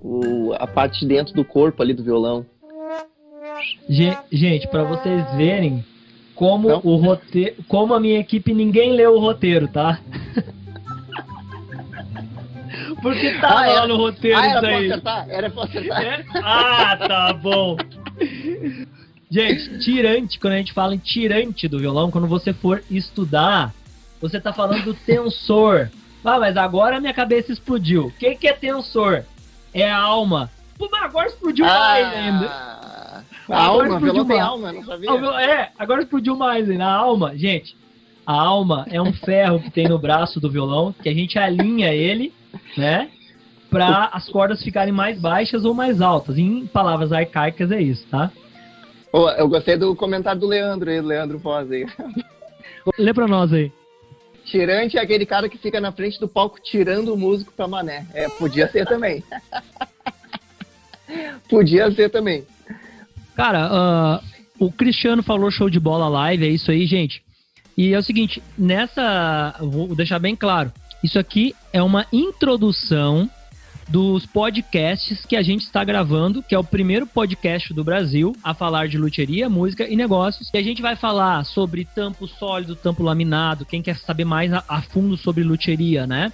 o, 0.01 0.51
a 0.59 0.67
parte 0.67 0.99
de 0.99 1.07
dentro 1.07 1.33
do 1.33 1.45
corpo 1.45 1.81
ali 1.81 1.93
do 1.93 2.03
violão. 2.03 2.45
Gente, 4.29 4.67
para 4.67 4.83
vocês 4.83 5.23
verem 5.37 5.85
como 6.35 6.67
Não? 6.67 6.81
o 6.83 6.97
roteiro, 6.97 7.55
como 7.69 7.93
a 7.93 7.99
minha 7.99 8.19
equipe 8.19 8.53
ninguém 8.53 8.91
leu 8.91 9.13
o 9.13 9.19
roteiro, 9.19 9.69
tá? 9.69 10.01
Porque 13.01 13.39
tá 13.39 13.49
ah, 13.49 13.53
lá 13.53 13.67
era, 13.69 13.87
no 13.87 13.95
roteiro 13.95 14.37
ah, 14.37 14.47
isso 14.47 14.65
aí. 14.65 14.87
Acertar? 14.87 15.29
Era 15.29 15.49
pra 15.49 15.63
acertar. 15.63 16.01
É? 16.01 16.25
Ah, 16.43 16.97
tá 16.97 17.33
bom. 17.33 17.77
Gente, 19.29 19.79
tirante, 19.79 20.39
quando 20.39 20.53
a 20.53 20.57
gente 20.57 20.71
fala 20.71 20.93
em 20.93 20.99
tirante 20.99 21.67
do 21.67 21.79
violão, 21.79 22.11
quando 22.11 22.27
você 22.27 22.53
for 22.53 22.83
estudar, 22.89 23.73
você 24.21 24.39
tá 24.39 24.53
falando 24.53 24.83
do 24.83 24.93
tensor. 24.93 25.89
Ah, 26.23 26.39
mas 26.39 26.55
agora 26.55 26.97
a 26.97 27.01
minha 27.01 27.13
cabeça 27.13 27.51
explodiu. 27.51 28.07
O 28.07 28.11
que, 28.11 28.35
que 28.35 28.47
é 28.47 28.53
tensor? 28.53 29.23
É 29.73 29.89
a 29.89 29.97
alma. 29.97 30.49
Pô, 30.77 30.87
mas 30.91 31.03
agora 31.03 31.27
explodiu 31.27 31.65
ah. 31.65 31.79
mais 31.79 32.13
ainda. 32.13 33.25
A 33.49 33.63
alma, 33.63 33.99
violão 33.99 34.25
tem 34.25 34.39
alma, 34.39 34.71
não 34.71 34.83
sabia? 34.83 35.09
É, 35.41 35.69
agora 35.77 36.01
explodiu 36.01 36.35
mais, 36.35 36.69
hein? 36.69 36.77
Na 36.77 36.91
alma, 36.91 37.37
gente. 37.37 37.75
A 38.25 38.33
alma 38.33 38.87
é 38.89 38.99
um 38.99 39.13
ferro 39.13 39.59
que 39.59 39.69
tem 39.69 39.87
no 39.87 39.99
braço 39.99 40.39
do 40.39 40.49
violão, 40.49 40.93
que 40.93 41.07
a 41.07 41.13
gente 41.13 41.37
alinha 41.37 41.93
ele, 41.93 42.33
né? 42.75 43.09
Para 43.69 44.09
as 44.13 44.29
cordas 44.29 44.63
ficarem 44.63 44.93
mais 44.93 45.19
baixas 45.19 45.65
ou 45.65 45.73
mais 45.73 46.01
altas. 46.01 46.37
Em 46.37 46.65
palavras 46.67 47.11
arcaicas 47.11 47.71
é 47.71 47.81
isso, 47.81 48.05
tá? 48.07 48.31
Oh, 49.11 49.29
eu 49.29 49.47
gostei 49.47 49.77
do 49.77 49.95
comentário 49.95 50.41
do 50.41 50.47
Leandro 50.47 50.89
aí, 50.89 51.01
Leandro 51.01 51.39
Foz 51.39 51.71
aí. 51.71 51.85
Lê 52.97 53.13
pra 53.13 53.27
nós 53.27 53.51
aí. 53.53 53.71
Tirante 54.43 54.97
é 54.97 55.01
aquele 55.01 55.25
cara 55.25 55.49
que 55.49 55.57
fica 55.57 55.81
na 55.81 55.91
frente 55.91 56.19
do 56.19 56.27
palco 56.27 56.59
tirando 56.61 57.13
o 57.13 57.17
músico 57.17 57.51
pra 57.53 57.67
mané. 57.67 58.05
É, 58.13 58.29
podia 58.29 58.69
ser 58.69 58.85
também. 58.85 59.23
podia 61.49 61.91
ser 61.91 62.09
também. 62.09 62.45
Cara, 63.35 64.21
uh, 64.21 64.65
o 64.65 64.71
Cristiano 64.71 65.23
falou 65.23 65.49
show 65.49 65.69
de 65.69 65.79
bola 65.79 66.07
live, 66.07 66.45
é 66.45 66.49
isso 66.49 66.69
aí, 66.69 66.85
gente. 66.85 67.23
E 67.77 67.93
é 67.93 67.97
o 67.97 68.03
seguinte, 68.03 68.41
nessa. 68.57 69.55
Vou 69.59 69.95
deixar 69.95 70.19
bem 70.19 70.35
claro. 70.35 70.71
Isso 71.03 71.19
aqui 71.19 71.53
é 71.73 71.81
uma 71.81 72.05
introdução 72.11 73.29
dos 73.87 74.25
podcasts 74.25 75.25
que 75.25 75.35
a 75.35 75.43
gente 75.43 75.61
está 75.61 75.83
gravando, 75.83 76.41
que 76.41 76.55
é 76.55 76.59
o 76.59 76.63
primeiro 76.63 77.05
podcast 77.05 77.73
do 77.73 77.83
Brasil 77.83 78.35
a 78.43 78.53
falar 78.53 78.87
de 78.87 78.97
luteria, 78.97 79.49
música 79.49 79.87
e 79.87 79.95
negócios. 79.95 80.49
E 80.53 80.57
a 80.57 80.63
gente 80.63 80.81
vai 80.81 80.95
falar 80.95 81.43
sobre 81.45 81.85
tampo 81.85 82.27
sólido, 82.27 82.75
tampo 82.75 83.03
laminado, 83.03 83.65
quem 83.65 83.81
quer 83.81 83.97
saber 83.97 84.25
mais 84.25 84.51
a, 84.51 84.63
a 84.67 84.81
fundo 84.81 85.15
sobre 85.15 85.43
luteria, 85.43 86.07
né? 86.07 86.31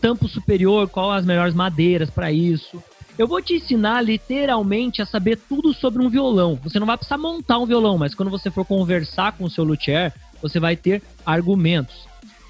Tampo 0.00 0.28
superior, 0.28 0.88
qual 0.88 1.12
as 1.12 1.24
melhores 1.24 1.54
madeiras 1.54 2.10
para 2.10 2.32
isso. 2.32 2.82
Eu 3.16 3.28
vou 3.28 3.40
te 3.40 3.54
ensinar 3.54 4.02
literalmente 4.02 5.00
a 5.00 5.06
saber 5.06 5.38
tudo 5.48 5.72
sobre 5.72 6.02
um 6.02 6.08
violão. 6.08 6.58
Você 6.64 6.80
não 6.80 6.86
vai 6.86 6.96
precisar 6.96 7.16
montar 7.16 7.58
um 7.58 7.66
violão, 7.66 7.96
mas 7.96 8.14
quando 8.14 8.30
você 8.30 8.50
for 8.50 8.64
conversar 8.64 9.32
com 9.32 9.44
o 9.44 9.50
seu 9.50 9.62
luthier, 9.62 10.12
você 10.42 10.58
vai 10.58 10.74
ter 10.74 11.00
argumentos. 11.24 12.08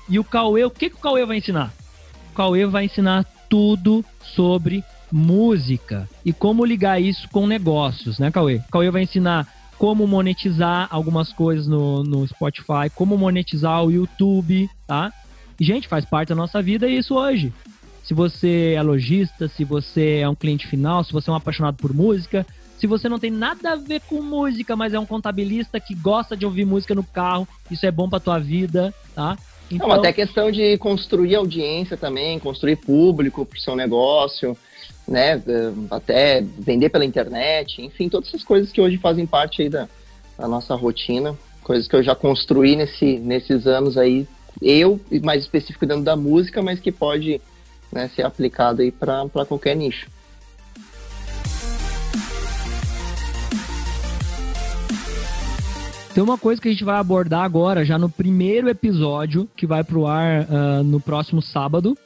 E 0.09 0.19
o 0.19 0.25
Cauê, 0.25 0.65
o 0.65 0.71
que, 0.71 0.89
que 0.89 0.97
o 0.97 1.01
Cauê 1.01 1.25
vai 1.27 1.37
ensinar? 1.37 1.73
O 2.33 2.35
Cauê 2.35 2.67
vai 2.67 2.87
ensinar 2.87 3.25
tudo 3.49 4.05
sobre 4.35 4.85
música 5.11 6.09
e 6.25 6.33
como 6.33 6.65
ligar 6.65 7.01
isso 7.01 7.29
com 7.31 7.47
negócios, 7.47 8.19
né, 8.19 8.31
Cauê? 8.31 8.61
Cauê 8.71 8.91
vai 8.91 9.03
ensinar 9.03 9.47
como 9.79 10.07
monetizar 10.07 10.89
algumas 10.91 11.33
coisas 11.33 11.67
no, 11.67 12.03
no 12.03 12.27
Spotify, 12.27 12.89
como 12.95 13.19
monetizar 13.19 13.85
o 13.85 13.91
YouTube, 13.91 14.69
tá? 14.87 15.13
E, 15.59 15.65
gente, 15.65 15.89
faz 15.89 16.05
parte 16.05 16.29
da 16.31 16.35
nossa 16.35 16.63
vida 16.63 16.89
isso 16.89 17.15
hoje. 17.15 17.53
Se 18.03 18.13
você 18.13 18.75
é 18.77 18.83
lojista, 18.83 19.49
se 19.49 19.65
você 19.65 20.19
é 20.19 20.29
um 20.29 20.35
cliente 20.35 20.67
final, 20.67 21.03
se 21.03 21.13
você 21.13 21.31
é 21.31 21.33
um 21.33 21.37
apaixonado 21.37 21.77
por 21.77 21.93
música, 21.93 22.47
se 22.79 22.87
você 22.87 23.09
não 23.09 23.19
tem 23.19 23.31
nada 23.31 23.73
a 23.73 23.77
ver 23.77 24.01
com 24.03 24.21
música, 24.21 24.77
mas 24.77 24.93
é 24.93 24.99
um 24.99 25.07
contabilista 25.07 25.81
que 25.81 25.95
gosta 25.95 26.37
de 26.37 26.45
ouvir 26.45 26.67
música 26.67 26.95
no 26.95 27.05
carro, 27.05 27.49
isso 27.71 27.87
é 27.87 27.91
bom 27.91 28.09
para 28.09 28.21
tua 28.21 28.39
vida, 28.39 28.93
tá? 29.15 29.39
Então... 29.75 29.89
Não, 29.89 29.97
até 29.97 30.13
questão 30.13 30.51
de 30.51 30.79
construir 30.79 31.35
audiência 31.35 31.97
também, 31.97 32.39
construir 32.39 32.77
público 32.77 33.45
para 33.45 33.57
o 33.57 33.61
seu 33.61 33.75
negócio, 33.75 34.57
né? 35.07 35.43
Até 35.91 36.43
vender 36.59 36.89
pela 36.89 37.05
internet, 37.05 37.83
enfim, 37.83 38.09
todas 38.09 38.29
essas 38.29 38.45
coisas 38.45 38.71
que 38.71 38.81
hoje 38.81 38.97
fazem 38.99 39.27
parte 39.27 39.63
aí 39.63 39.69
da, 39.69 39.89
da 40.39 40.49
nossa 40.49 40.75
rotina, 40.75 41.37
coisas 41.63 41.89
que 41.89 41.97
eu 41.97 42.03
já 42.03 42.15
construí 42.15 42.77
nesse, 42.77 43.19
nesses 43.19 43.67
anos 43.67 43.99
aí, 43.99 44.27
eu, 44.63 45.01
mais 45.23 45.43
específico 45.43 45.87
dentro 45.87 46.05
da 46.05 46.17
música, 46.17 46.63
mas 46.63 46.79
que 46.79 46.93
pode 46.93 47.41
né, 47.93 48.09
ser 48.15 48.25
aplicado 48.25 48.83
aí 48.83 48.93
para 48.93 49.29
qualquer 49.47 49.75
nicho. 49.75 50.07
Tem 56.15 56.23
uma 56.23 56.39
coisa 56.39 56.63
que 56.63 56.69
a 56.69 56.71
gente 56.71 56.85
vai 56.85 56.97
abordar 56.97 57.43
agora, 57.43 57.85
já 57.85 57.99
no 57.99 58.09
primeiro 58.09 58.69
episódio, 58.69 59.51
que 59.57 59.67
vai 59.67 59.83
pro 59.83 60.07
ar 60.07 60.43
uh, 60.43 60.85
no 60.85 61.01
próximo 61.01 61.43
sábado, 61.43 61.99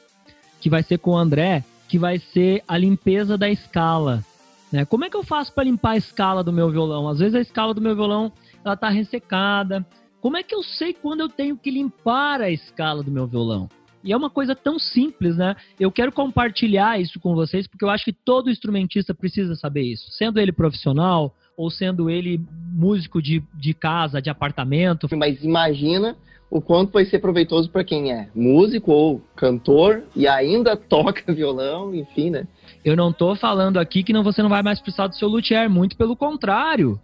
que 0.59 0.67
vai 0.67 0.81
ser 0.81 0.97
com 0.97 1.11
o 1.11 1.17
André, 1.17 1.63
que 1.87 1.99
vai 1.99 2.17
ser 2.17 2.63
a 2.67 2.75
limpeza 2.75 3.37
da 3.37 3.47
escala. 3.47 4.25
Né? 4.71 4.83
Como 4.83 5.05
é 5.05 5.11
que 5.11 5.15
eu 5.15 5.23
faço 5.23 5.53
para 5.53 5.65
limpar 5.65 5.91
a 5.91 5.97
escala 5.97 6.43
do 6.43 6.51
meu 6.51 6.71
violão? 6.71 7.07
Às 7.07 7.19
vezes 7.19 7.35
a 7.35 7.39
escala 7.39 7.71
do 7.71 7.81
meu 7.81 7.95
violão 7.95 8.31
ela 8.65 8.75
tá 8.75 8.89
ressecada. 8.89 9.85
Como 10.19 10.37
é 10.37 10.41
que 10.41 10.55
eu 10.55 10.63
sei 10.63 10.91
quando 10.91 11.19
eu 11.19 11.29
tenho 11.29 11.55
que 11.55 11.69
limpar 11.69 12.41
a 12.41 12.49
escala 12.49 13.03
do 13.03 13.11
meu 13.11 13.27
violão? 13.27 13.69
E 14.03 14.11
é 14.11 14.17
uma 14.17 14.29
coisa 14.29 14.55
tão 14.55 14.79
simples, 14.79 15.37
né? 15.37 15.55
Eu 15.79 15.91
quero 15.91 16.11
compartilhar 16.11 16.99
isso 16.99 17.19
com 17.19 17.35
vocês 17.35 17.67
porque 17.67 17.85
eu 17.85 17.89
acho 17.91 18.05
que 18.05 18.13
todo 18.13 18.49
instrumentista 18.49 19.13
precisa 19.13 19.55
saber 19.55 19.83
isso. 19.83 20.09
Sendo 20.09 20.39
ele 20.39 20.51
profissional 20.51 21.35
ou 21.59 21.69
sendo 21.69 22.09
ele 22.09 22.39
músico 22.71 23.21
de, 23.21 23.43
de 23.53 23.73
casa, 23.73 24.21
de 24.21 24.29
apartamento. 24.29 25.09
Mas 25.17 25.43
imagina 25.43 26.15
o 26.49 26.61
quanto 26.61 26.93
vai 26.93 27.03
ser 27.03 27.19
proveitoso 27.19 27.69
para 27.69 27.83
quem 27.83 28.13
é 28.13 28.29
músico 28.33 28.93
ou 28.93 29.21
cantor 29.35 30.03
e 30.15 30.25
ainda 30.25 30.77
toca 30.79 31.33
violão, 31.33 31.93
enfim, 31.93 32.29
né? 32.29 32.47
Eu 32.83 32.95
não 32.95 33.11
tô 33.11 33.35
falando 33.35 33.77
aqui 33.77 34.03
que 34.03 34.13
não, 34.13 34.23
você 34.23 34.41
não 34.41 34.47
vai 34.47 34.63
mais 34.63 34.79
precisar 34.79 35.07
do 35.07 35.17
seu 35.17 35.27
luthier, 35.27 35.69
muito 35.69 35.97
pelo 35.97 36.15
contrário. 36.15 36.97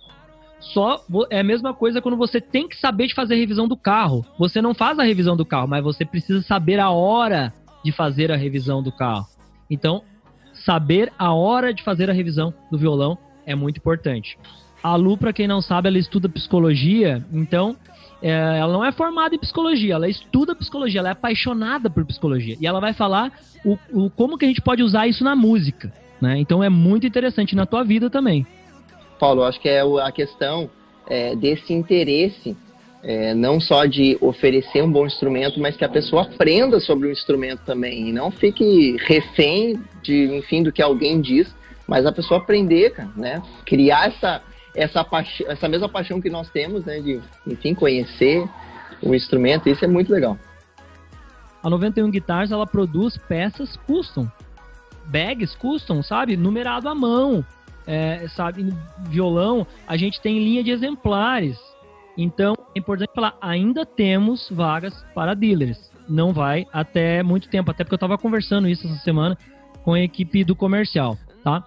Só 0.62 1.04
é 1.30 1.42
a 1.42 1.44
mesma 1.44 1.74
coisa 1.74 2.02
quando 2.02 2.16
você 2.16 2.40
tem 2.40 2.66
que 2.70 2.80
saber 2.80 3.08
de 3.08 3.14
fazer 3.14 3.34
a 3.34 3.38
revisão 3.38 3.68
do 3.68 3.76
carro. 3.76 4.26
Você 4.40 4.62
não 4.62 4.74
faz 4.74 4.98
a 4.98 5.04
revisão 5.04 5.36
do 5.36 5.46
carro, 5.46 5.68
mas 5.68 5.84
você 5.84 6.06
precisa 6.06 6.42
saber 6.44 6.80
a 6.80 6.90
hora 6.92 7.54
de 7.84 7.92
fazer 7.92 8.32
a 8.32 8.38
revisão 8.38 8.82
do 8.82 8.92
carro. 8.94 9.28
Então, 9.70 10.02
saber 10.54 11.12
a 11.20 11.34
hora 11.34 11.74
de 11.74 11.84
fazer 11.84 12.10
a 12.10 12.14
revisão 12.14 12.54
do 12.72 12.78
violão 12.78 13.18
é 13.46 13.56
muito 13.56 13.78
importante. 13.78 14.38
A 14.82 14.96
Lu, 14.96 15.18
para 15.18 15.34
quem 15.34 15.48
não 15.48 15.62
sabe, 15.62 15.88
ela 15.88 15.98
estuda 15.98 16.30
psicologia, 16.30 17.24
então 17.34 17.76
é, 18.22 18.30
ela 18.30 18.72
não 18.72 18.86
é 18.86 18.92
formada 18.92 19.36
em 19.36 19.40
psicologia, 19.40 19.96
ela 19.96 20.08
estuda 20.08 20.56
psicologia, 20.56 21.00
ela 21.00 21.10
é 21.10 21.12
apaixonada 21.12 21.90
por 21.90 22.06
psicologia. 22.06 22.56
E 22.60 22.68
ela 22.68 22.80
vai 22.80 22.94
falar 22.94 23.32
o, 23.64 23.78
o 23.92 24.10
como 24.10 24.38
que 24.38 24.46
a 24.46 24.48
gente 24.48 24.62
pode 24.62 24.84
usar 24.84 25.08
isso 25.08 25.24
na 25.24 25.36
música. 25.36 25.92
Né? 26.22 26.40
Então 26.40 26.64
é 26.64 26.70
muito 26.70 27.06
interessante 27.06 27.56
na 27.56 27.66
tua 27.66 27.84
vida 27.84 28.10
também. 28.10 28.46
Paulo, 29.20 29.44
acho 29.44 29.60
que 29.60 29.70
é 29.70 29.82
a 29.82 30.12
questão 30.12 30.70
é, 31.08 31.36
desse 31.36 31.74
interesse, 31.74 32.56
é, 33.04 33.34
não 33.34 33.60
só 33.60 33.86
de 33.86 34.18
oferecer 34.20 34.84
um 34.84 34.92
bom 34.92 35.06
instrumento, 35.06 35.60
mas 35.60 35.78
que 35.78 35.86
a 35.86 35.90
pessoa 35.90 36.24
aprenda 36.24 36.80
sobre 36.80 37.08
o 37.08 37.12
instrumento 37.12 37.62
também 37.66 38.10
e 38.10 38.12
não 38.12 38.32
fique 38.32 38.98
refém 39.02 39.80
de, 40.02 40.36
enfim, 40.36 40.64
do 40.64 40.72
que 40.72 40.82
alguém 40.82 41.22
diz, 41.22 41.54
mas 41.88 42.06
a 42.06 42.12
pessoa 42.12 42.40
aprender, 42.40 42.92
cara, 42.92 43.10
né? 43.16 43.42
Criar 43.66 44.08
essa 44.08 44.42
essa, 44.76 45.06
essa 45.48 45.70
mesma 45.70 45.88
paixão 45.88 46.22
que 46.22 46.30
nós 46.30 46.50
temos, 46.50 46.84
né, 46.86 47.00
de, 47.00 47.22
enfim, 47.48 47.74
conhecer 47.74 48.48
o 49.02 49.16
instrumento, 49.16 49.70
isso 49.70 49.84
é 49.86 49.88
muito 49.88 50.12
legal. 50.12 50.38
A 51.64 51.70
91 51.70 52.12
Guitars, 52.12 52.52
ela 52.52 52.68
produz 52.68 53.18
peças 53.18 53.76
custom, 53.88 54.30
bags 55.06 55.56
custom, 55.56 56.04
sabe, 56.04 56.38
numerado 56.38 56.90
à 56.90 56.94
mão, 56.94 57.44
é, 57.88 58.28
sabe, 58.30 58.72
violão, 59.10 59.66
a 59.88 59.98
gente 59.98 60.22
tem 60.22 60.38
linha 60.40 60.64
de 60.64 60.72
exemplares. 60.72 61.58
Então, 62.18 62.56
é 62.76 62.80
importante 62.80 63.12
falar, 63.14 63.36
ainda 63.42 63.86
temos 63.86 64.50
vagas 64.50 64.94
para 65.14 65.34
dealers. 65.34 65.92
Não 66.08 66.34
vai 66.34 66.66
até 66.72 67.24
muito 67.24 67.50
tempo, 67.50 67.72
até 67.72 67.84
porque 67.84 67.96
eu 67.96 67.98
estava 67.98 68.18
conversando 68.18 68.68
isso 68.70 68.86
essa 68.88 68.98
semana 68.98 69.38
com 69.84 69.94
a 69.94 70.00
equipe 70.00 70.44
do 70.44 70.56
comercial, 70.56 71.18
tá? 71.44 71.64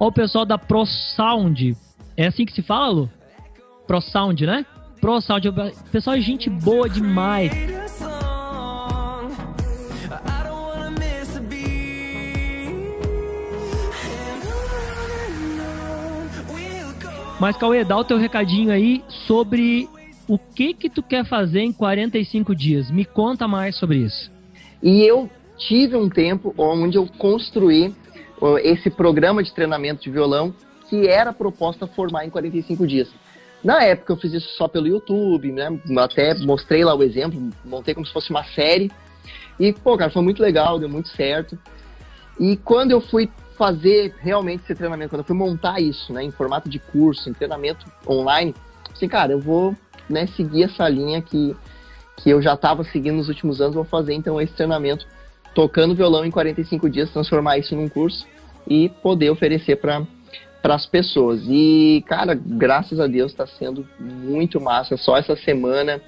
Ó, 0.00 0.08
o 0.08 0.12
pessoal 0.12 0.44
da 0.44 0.56
Pro 0.56 0.86
Sound. 0.86 1.76
É 2.16 2.26
assim 2.26 2.44
que 2.44 2.52
se 2.52 2.62
fala, 2.62 2.88
Lu? 2.88 3.10
Pro 3.86 4.00
Sound, 4.00 4.46
né? 4.46 4.64
Pro 5.00 5.20
Sound. 5.20 5.48
Pessoal 5.90 6.16
é 6.16 6.20
gente 6.20 6.48
boa 6.48 6.88
demais. 6.88 7.50
Mas, 17.40 17.56
Cauê, 17.56 17.84
dá 17.84 17.96
o 17.96 18.04
teu 18.04 18.18
recadinho 18.18 18.72
aí 18.72 19.02
sobre 19.26 19.88
o 20.26 20.36
que 20.36 20.74
que 20.74 20.90
tu 20.90 21.02
quer 21.02 21.24
fazer 21.24 21.60
em 21.60 21.72
45 21.72 22.54
dias. 22.54 22.90
Me 22.90 23.04
conta 23.04 23.46
mais 23.46 23.76
sobre 23.76 23.98
isso. 23.98 24.30
E 24.82 25.02
eu 25.02 25.30
tive 25.56 25.96
um 25.96 26.08
tempo 26.08 26.52
onde 26.58 26.98
eu 26.98 27.06
construí 27.18 27.94
esse 28.62 28.90
programa 28.90 29.42
de 29.42 29.52
treinamento 29.52 30.02
de 30.02 30.10
violão 30.10 30.54
que 30.88 31.06
era 31.06 31.32
proposta 31.32 31.86
formar 31.86 32.24
em 32.24 32.30
45 32.30 32.86
dias. 32.86 33.08
Na 33.62 33.82
época 33.82 34.12
eu 34.12 34.16
fiz 34.16 34.32
isso 34.32 34.48
só 34.56 34.68
pelo 34.68 34.86
YouTube, 34.86 35.52
né? 35.52 35.68
Até 35.98 36.34
mostrei 36.34 36.84
lá 36.84 36.94
o 36.94 37.02
exemplo, 37.02 37.50
montei 37.64 37.94
como 37.94 38.06
se 38.06 38.12
fosse 38.12 38.30
uma 38.30 38.44
série. 38.44 38.90
E, 39.58 39.72
pô, 39.72 39.96
cara, 39.96 40.10
foi 40.10 40.22
muito 40.22 40.40
legal, 40.40 40.78
deu 40.78 40.88
muito 40.88 41.08
certo. 41.08 41.58
E 42.38 42.56
quando 42.56 42.92
eu 42.92 43.00
fui 43.00 43.28
fazer 43.56 44.14
realmente 44.20 44.62
esse 44.62 44.74
treinamento, 44.74 45.10
quando 45.10 45.20
eu 45.20 45.26
fui 45.26 45.36
montar 45.36 45.80
isso, 45.80 46.12
né, 46.12 46.22
em 46.22 46.30
formato 46.30 46.68
de 46.68 46.78
curso, 46.78 47.28
em 47.28 47.32
treinamento 47.32 47.84
online, 48.08 48.54
assim, 48.92 49.08
cara, 49.08 49.32
eu 49.32 49.40
vou, 49.40 49.74
né, 50.08 50.28
seguir 50.28 50.62
essa 50.62 50.88
linha 50.88 51.20
que, 51.20 51.56
que 52.16 52.30
eu 52.30 52.40
já 52.40 52.54
estava 52.54 52.84
seguindo 52.84 53.16
nos 53.16 53.28
últimos 53.28 53.60
anos, 53.60 53.74
vou 53.74 53.84
fazer 53.84 54.14
então 54.14 54.40
esse 54.40 54.52
treinamento 54.52 55.04
tocando 55.58 55.92
violão 55.92 56.24
em 56.24 56.30
45 56.30 56.88
dias, 56.88 57.10
transformar 57.10 57.58
isso 57.58 57.74
num 57.74 57.88
curso 57.88 58.24
e 58.64 58.88
poder 59.02 59.28
oferecer 59.30 59.74
para 59.74 60.06
para 60.62 60.76
as 60.76 60.86
pessoas. 60.86 61.42
E, 61.48 62.04
cara, 62.06 62.32
graças 62.34 63.00
a 63.00 63.08
Deus 63.08 63.32
está 63.32 63.44
sendo 63.44 63.84
muito 63.98 64.60
massa. 64.60 64.96
Só 64.96 65.16
essa 65.16 65.34
semana 65.34 66.00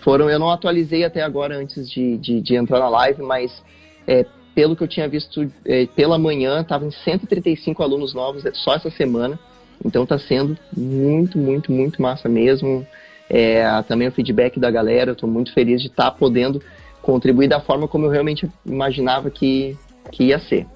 Foram, 0.00 0.28
eu 0.28 0.38
não 0.38 0.50
atualizei 0.50 1.04
até 1.04 1.22
agora 1.22 1.56
antes 1.56 1.88
de, 1.88 2.16
de, 2.16 2.40
de 2.40 2.56
entrar 2.56 2.80
na 2.80 2.88
live, 2.88 3.22
mas 3.22 3.62
é, 4.06 4.26
pelo 4.52 4.74
que 4.74 4.82
eu 4.82 4.88
tinha 4.88 5.08
visto 5.08 5.48
é, 5.64 5.86
pela 5.86 6.18
manhã, 6.18 6.60
estavam 6.60 6.90
135 6.90 7.80
alunos 7.82 8.12
novos 8.14 8.42
só 8.54 8.74
essa 8.74 8.90
semana. 8.90 9.38
Então 9.84 10.02
está 10.02 10.18
sendo 10.18 10.58
muito, 10.76 11.38
muito, 11.38 11.70
muito 11.70 12.02
massa 12.02 12.28
mesmo. 12.28 12.84
É, 13.30 13.62
também 13.82 14.08
o 14.08 14.12
feedback 14.12 14.58
da 14.58 14.72
galera, 14.72 15.12
estou 15.12 15.28
muito 15.28 15.52
feliz 15.52 15.80
de 15.80 15.86
estar 15.86 16.04
tá 16.04 16.10
podendo 16.10 16.60
contribuir 17.08 17.48
da 17.48 17.58
forma 17.58 17.88
como 17.88 18.04
eu 18.04 18.10
realmente 18.10 18.46
imaginava 18.66 19.30
que, 19.30 19.74
que 20.12 20.24
ia 20.24 20.38
ser. 20.38 20.66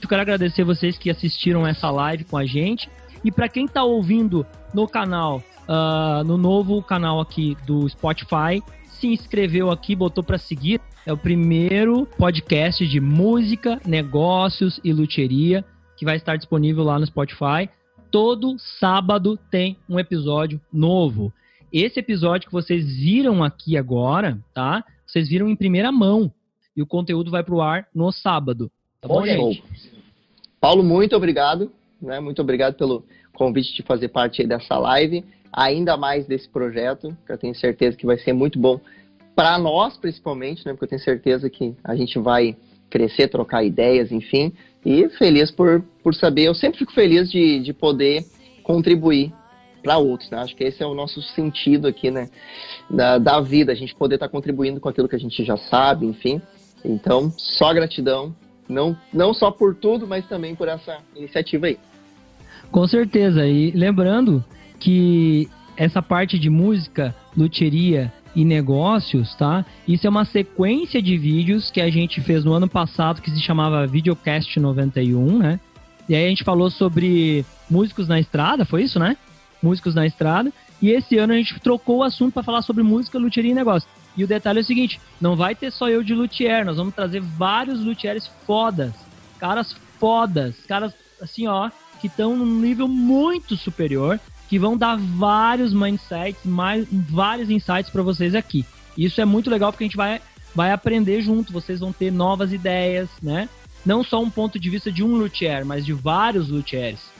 Eu 0.00 0.08
quero 0.08 0.22
agradecer 0.22 0.62
vocês 0.62 0.96
que 0.96 1.10
assistiram 1.10 1.66
essa 1.66 1.90
live 1.90 2.22
com 2.22 2.36
a 2.36 2.46
gente. 2.46 2.88
E 3.24 3.32
para 3.32 3.48
quem 3.48 3.64
está 3.64 3.82
ouvindo 3.82 4.46
no 4.72 4.86
canal, 4.86 5.42
uh, 5.68 6.22
no 6.22 6.38
novo 6.38 6.80
canal 6.80 7.18
aqui 7.20 7.56
do 7.66 7.88
Spotify, 7.88 8.62
se 8.84 9.08
inscreveu 9.08 9.72
aqui, 9.72 9.96
botou 9.96 10.22
para 10.22 10.38
seguir. 10.38 10.80
É 11.04 11.12
o 11.12 11.16
primeiro 11.16 12.06
podcast 12.16 12.86
de 12.86 13.00
música, 13.00 13.80
negócios 13.84 14.78
e 14.84 14.92
luteria 14.92 15.64
que 15.96 16.04
vai 16.04 16.14
estar 16.14 16.36
disponível 16.36 16.84
lá 16.84 16.96
no 16.96 17.06
Spotify. 17.06 17.68
Todo 18.12 18.56
sábado 18.78 19.36
tem 19.50 19.76
um 19.88 19.98
episódio 19.98 20.60
novo. 20.72 21.32
Esse 21.72 21.98
episódio 21.98 22.46
que 22.46 22.52
vocês 22.52 22.86
viram 22.86 23.42
aqui 23.42 23.76
agora, 23.76 24.38
tá? 24.54 24.84
Vocês 25.08 25.28
viram 25.28 25.48
em 25.48 25.56
primeira 25.56 25.90
mão. 25.90 26.30
E 26.76 26.82
o 26.82 26.86
conteúdo 26.86 27.30
vai 27.30 27.42
pro 27.42 27.60
ar 27.60 27.88
no 27.92 28.12
sábado. 28.12 28.70
Tá 29.00 29.08
bom, 29.08 29.24
gente? 29.24 29.64
Paulo, 30.60 30.84
muito 30.84 31.16
obrigado. 31.16 31.72
Né? 32.00 32.20
Muito 32.20 32.40
obrigado 32.40 32.74
pelo 32.74 33.04
convite 33.32 33.74
de 33.74 33.82
fazer 33.82 34.08
parte 34.08 34.46
dessa 34.46 34.78
live. 34.78 35.24
Ainda 35.52 35.96
mais 35.96 36.26
desse 36.26 36.48
projeto, 36.48 37.16
que 37.26 37.32
eu 37.32 37.38
tenho 37.38 37.54
certeza 37.54 37.96
que 37.96 38.06
vai 38.06 38.18
ser 38.18 38.32
muito 38.32 38.58
bom 38.58 38.78
para 39.34 39.58
nós, 39.58 39.96
principalmente, 39.96 40.66
né? 40.66 40.72
Porque 40.72 40.84
eu 40.84 40.88
tenho 40.88 41.00
certeza 41.00 41.48
que 41.48 41.74
a 41.82 41.96
gente 41.96 42.18
vai 42.18 42.56
crescer, 42.90 43.28
trocar 43.28 43.64
ideias, 43.64 44.12
enfim. 44.12 44.52
E 44.84 45.08
feliz 45.10 45.50
por, 45.50 45.82
por 46.02 46.14
saber, 46.14 46.44
eu 46.44 46.54
sempre 46.54 46.78
fico 46.78 46.92
feliz 46.92 47.30
de, 47.30 47.60
de 47.60 47.72
poder 47.72 48.24
contribuir 48.62 49.32
para 49.82 49.98
outros, 49.98 50.30
né? 50.30 50.38
Acho 50.38 50.56
que 50.56 50.64
esse 50.64 50.82
é 50.82 50.86
o 50.86 50.94
nosso 50.94 51.22
sentido 51.22 51.86
aqui, 51.86 52.10
né? 52.10 52.28
Da, 52.90 53.18
da 53.18 53.40
vida, 53.40 53.72
a 53.72 53.74
gente 53.74 53.94
poder 53.94 54.16
estar 54.16 54.26
tá 54.26 54.32
contribuindo 54.32 54.80
com 54.80 54.88
aquilo 54.88 55.08
que 55.08 55.16
a 55.16 55.20
gente 55.20 55.44
já 55.44 55.56
sabe, 55.56 56.06
enfim. 56.06 56.40
Então, 56.84 57.32
só 57.36 57.72
gratidão, 57.72 58.34
não, 58.68 58.96
não 59.12 59.32
só 59.32 59.50
por 59.50 59.74
tudo, 59.74 60.06
mas 60.06 60.26
também 60.26 60.54
por 60.54 60.68
essa 60.68 60.98
iniciativa 61.16 61.66
aí. 61.66 61.78
Com 62.70 62.86
certeza, 62.86 63.46
e 63.46 63.70
lembrando 63.70 64.44
que 64.78 65.48
essa 65.76 66.02
parte 66.02 66.38
de 66.38 66.50
música, 66.50 67.14
luteria 67.36 68.12
e 68.34 68.44
negócios, 68.44 69.34
tá? 69.36 69.64
Isso 69.86 70.06
é 70.06 70.10
uma 70.10 70.24
sequência 70.24 71.00
de 71.00 71.16
vídeos 71.16 71.70
que 71.70 71.80
a 71.80 71.90
gente 71.90 72.20
fez 72.20 72.44
no 72.44 72.52
ano 72.52 72.68
passado 72.68 73.22
que 73.22 73.30
se 73.30 73.40
chamava 73.40 73.86
Videocast 73.86 74.58
91, 74.58 75.38
né? 75.38 75.60
E 76.08 76.14
aí 76.14 76.26
a 76.26 76.28
gente 76.28 76.44
falou 76.44 76.70
sobre 76.70 77.44
músicos 77.70 78.08
na 78.08 78.18
estrada, 78.18 78.64
foi 78.64 78.82
isso, 78.82 78.98
né? 78.98 79.16
Músicos 79.62 79.94
na 79.94 80.06
estrada. 80.06 80.52
E 80.80 80.90
esse 80.90 81.18
ano 81.18 81.32
a 81.32 81.36
gente 81.36 81.58
trocou 81.60 81.98
o 81.98 82.02
assunto 82.02 82.34
para 82.34 82.42
falar 82.42 82.62
sobre 82.62 82.82
música, 82.82 83.18
luteria 83.18 83.50
e 83.50 83.54
negócio. 83.54 83.88
E 84.16 84.24
o 84.24 84.26
detalhe 84.26 84.58
é 84.58 84.62
o 84.62 84.64
seguinte: 84.64 85.00
não 85.20 85.36
vai 85.36 85.54
ter 85.54 85.72
só 85.72 85.88
eu 85.88 86.02
de 86.02 86.14
luthier, 86.14 86.64
nós 86.64 86.76
vamos 86.76 86.94
trazer 86.94 87.20
vários 87.20 87.84
luthieres 87.84 88.30
fodas, 88.46 88.92
caras 89.38 89.74
fodas, 89.98 90.56
caras 90.66 90.92
assim, 91.20 91.46
ó, 91.46 91.70
que 92.00 92.06
estão 92.06 92.36
num 92.36 92.60
nível 92.60 92.86
muito 92.86 93.56
superior 93.56 94.20
que 94.48 94.58
vão 94.58 94.76
dar 94.76 94.96
vários 94.96 95.72
mindsets, 95.72 96.44
mais, 96.44 96.86
vários 96.90 97.50
insights 97.50 97.90
para 97.90 98.02
vocês 98.02 98.34
aqui. 98.34 98.64
Isso 98.96 99.20
é 99.20 99.24
muito 99.24 99.50
legal 99.50 99.70
porque 99.70 99.84
a 99.84 99.86
gente 99.86 99.96
vai, 99.96 100.20
vai 100.54 100.72
aprender 100.72 101.20
junto, 101.20 101.52
vocês 101.52 101.80
vão 101.80 101.92
ter 101.92 102.10
novas 102.10 102.52
ideias, 102.52 103.08
né? 103.22 103.48
Não 103.84 104.02
só 104.02 104.20
um 104.20 104.30
ponto 104.30 104.58
de 104.58 104.70
vista 104.70 104.90
de 104.90 105.04
um 105.04 105.16
luthier, 105.16 105.64
mas 105.64 105.84
de 105.84 105.92
vários 105.92 106.48
luthiers, 106.48 106.98
né? 106.98 107.17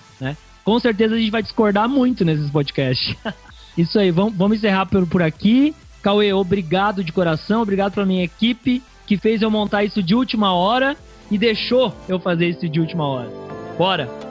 Com 0.68 0.78
certeza 0.78 1.14
a 1.14 1.18
gente 1.18 1.30
vai 1.30 1.42
discordar 1.42 1.88
muito 1.88 2.26
nesses 2.26 2.50
podcasts. 2.50 3.16
Isso 3.74 3.98
aí, 3.98 4.10
vamos, 4.10 4.34
vamos 4.34 4.58
encerrar 4.58 4.84
por, 4.84 5.06
por 5.06 5.22
aqui. 5.22 5.74
Cauê, 6.02 6.30
obrigado 6.30 7.02
de 7.02 7.10
coração, 7.10 7.62
obrigado 7.62 7.94
pela 7.94 8.04
minha 8.04 8.22
equipe 8.22 8.82
que 9.06 9.16
fez 9.16 9.40
eu 9.40 9.50
montar 9.50 9.84
isso 9.84 10.02
de 10.02 10.14
última 10.14 10.52
hora 10.52 10.94
e 11.30 11.38
deixou 11.38 11.96
eu 12.06 12.20
fazer 12.20 12.50
isso 12.50 12.68
de 12.68 12.80
última 12.80 13.06
hora. 13.06 13.30
Bora! 13.78 14.27